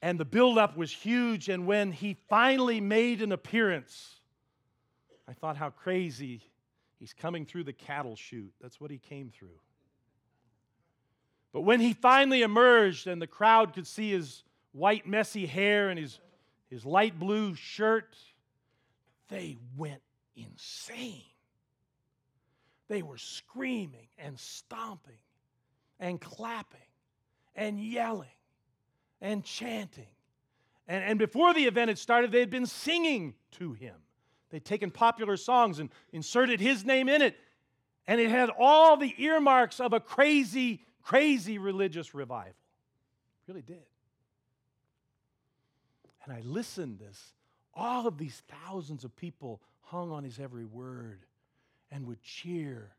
And 0.00 0.18
the 0.18 0.24
buildup 0.24 0.76
was 0.76 0.92
huge, 0.92 1.48
and 1.48 1.66
when 1.66 1.92
he 1.92 2.16
finally 2.28 2.80
made 2.80 3.20
an 3.20 3.32
appearance, 3.32 4.17
I 5.28 5.34
thought 5.34 5.58
how 5.58 5.68
crazy 5.68 6.40
he's 6.98 7.12
coming 7.12 7.44
through 7.44 7.64
the 7.64 7.72
cattle 7.72 8.16
chute. 8.16 8.52
That's 8.60 8.80
what 8.80 8.90
he 8.90 8.98
came 8.98 9.30
through. 9.30 9.60
But 11.52 11.62
when 11.62 11.80
he 11.80 11.92
finally 11.92 12.42
emerged 12.42 13.06
and 13.06 13.20
the 13.20 13.26
crowd 13.26 13.74
could 13.74 13.86
see 13.86 14.10
his 14.10 14.42
white, 14.72 15.06
messy 15.06 15.44
hair 15.44 15.90
and 15.90 15.98
his, 15.98 16.18
his 16.70 16.86
light 16.86 17.18
blue 17.18 17.54
shirt, 17.54 18.16
they 19.28 19.58
went 19.76 20.00
insane. 20.34 21.22
They 22.88 23.02
were 23.02 23.18
screaming 23.18 24.08
and 24.18 24.38
stomping 24.38 25.18
and 26.00 26.18
clapping 26.18 26.80
and 27.54 27.78
yelling 27.78 28.28
and 29.20 29.44
chanting. 29.44 30.06
And, 30.86 31.04
and 31.04 31.18
before 31.18 31.52
the 31.52 31.64
event 31.64 31.88
had 31.88 31.98
started, 31.98 32.32
they 32.32 32.40
had 32.40 32.50
been 32.50 32.66
singing 32.66 33.34
to 33.52 33.74
him. 33.74 33.96
They'd 34.50 34.64
taken 34.64 34.90
popular 34.90 35.36
songs 35.36 35.78
and 35.78 35.90
inserted 36.12 36.60
his 36.60 36.84
name 36.84 37.08
in 37.08 37.22
it. 37.22 37.36
And 38.06 38.20
it 38.20 38.30
had 38.30 38.50
all 38.58 38.96
the 38.96 39.14
earmarks 39.18 39.80
of 39.80 39.92
a 39.92 40.00
crazy, 40.00 40.80
crazy 41.02 41.58
religious 41.58 42.14
revival. 42.14 42.48
It 42.50 43.52
really 43.52 43.62
did. 43.62 43.82
And 46.24 46.32
I 46.32 46.40
listened 46.40 47.02
as 47.08 47.18
all 47.74 48.06
of 48.06 48.18
these 48.18 48.42
thousands 48.48 49.04
of 49.04 49.14
people 49.16 49.60
hung 49.82 50.10
on 50.10 50.24
his 50.24 50.38
every 50.38 50.64
word 50.64 51.20
and 51.90 52.06
would 52.06 52.22
cheer 52.22 52.90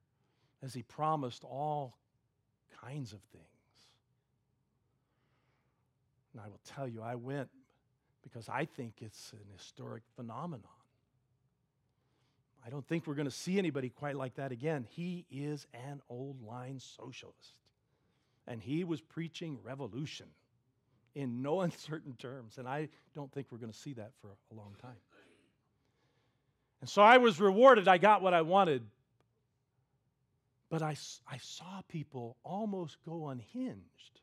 as 0.63 0.73
he 0.73 0.83
promised 0.83 1.43
all 1.43 1.97
kinds 2.81 3.13
of 3.13 3.19
things. 3.31 3.45
And 6.33 6.41
I 6.41 6.47
will 6.47 6.59
tell 6.65 6.87
you, 6.87 7.01
I 7.01 7.15
went 7.15 7.49
because 8.23 8.49
I 8.49 8.65
think 8.65 9.01
it's 9.01 9.31
an 9.33 9.39
historic 9.57 10.03
phenomenon. 10.15 10.63
I 12.65 12.69
don't 12.69 12.85
think 12.87 13.07
we're 13.07 13.15
going 13.15 13.27
to 13.27 13.31
see 13.31 13.57
anybody 13.57 13.89
quite 13.89 14.15
like 14.15 14.35
that 14.35 14.51
again. 14.51 14.85
He 14.89 15.25
is 15.31 15.65
an 15.73 16.01
old 16.09 16.41
line 16.45 16.79
socialist. 16.79 17.55
And 18.47 18.61
he 18.61 18.83
was 18.83 19.01
preaching 19.01 19.57
revolution 19.63 20.25
in 21.15 21.41
no 21.41 21.61
uncertain 21.61 22.13
terms. 22.13 22.57
And 22.57 22.67
I 22.67 22.89
don't 23.15 23.31
think 23.31 23.47
we're 23.51 23.59
going 23.59 23.71
to 23.71 23.77
see 23.77 23.93
that 23.93 24.11
for 24.21 24.29
a 24.51 24.55
long 24.55 24.75
time. 24.81 24.97
And 26.81 26.89
so 26.89 27.01
I 27.01 27.17
was 27.17 27.39
rewarded. 27.39 27.87
I 27.87 27.97
got 27.97 28.21
what 28.21 28.33
I 28.33 28.41
wanted. 28.41 28.83
But 30.69 30.81
I, 30.81 30.95
I 31.29 31.37
saw 31.41 31.81
people 31.87 32.37
almost 32.43 32.97
go 33.05 33.29
unhinged 33.29 34.21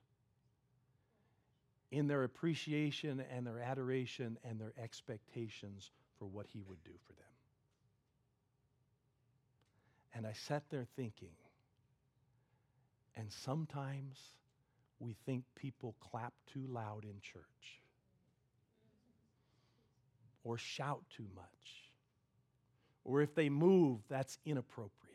in 1.91 2.07
their 2.07 2.25
appreciation 2.25 3.23
and 3.35 3.47
their 3.47 3.59
adoration 3.59 4.39
and 4.45 4.61
their 4.61 4.73
expectations 4.83 5.91
for 6.19 6.27
what 6.27 6.47
he 6.47 6.63
would 6.69 6.83
do 6.85 6.93
for 7.05 7.13
them. 7.13 7.25
And 10.17 10.27
I 10.27 10.33
sat 10.33 10.63
there 10.71 10.87
thinking, 10.97 11.37
and 13.17 13.31
sometimes 13.31 14.17
we 14.99 15.15
think 15.27 15.45
people 15.55 15.95
clap 16.01 16.33
too 16.53 16.67
loud 16.69 17.05
in 17.05 17.21
church 17.21 17.83
or 20.43 20.57
shout 20.57 21.03
too 21.15 21.27
much, 21.35 21.91
or 23.05 23.21
if 23.21 23.35
they 23.35 23.51
move, 23.51 24.01
that's 24.09 24.39
inappropriate 24.47 25.07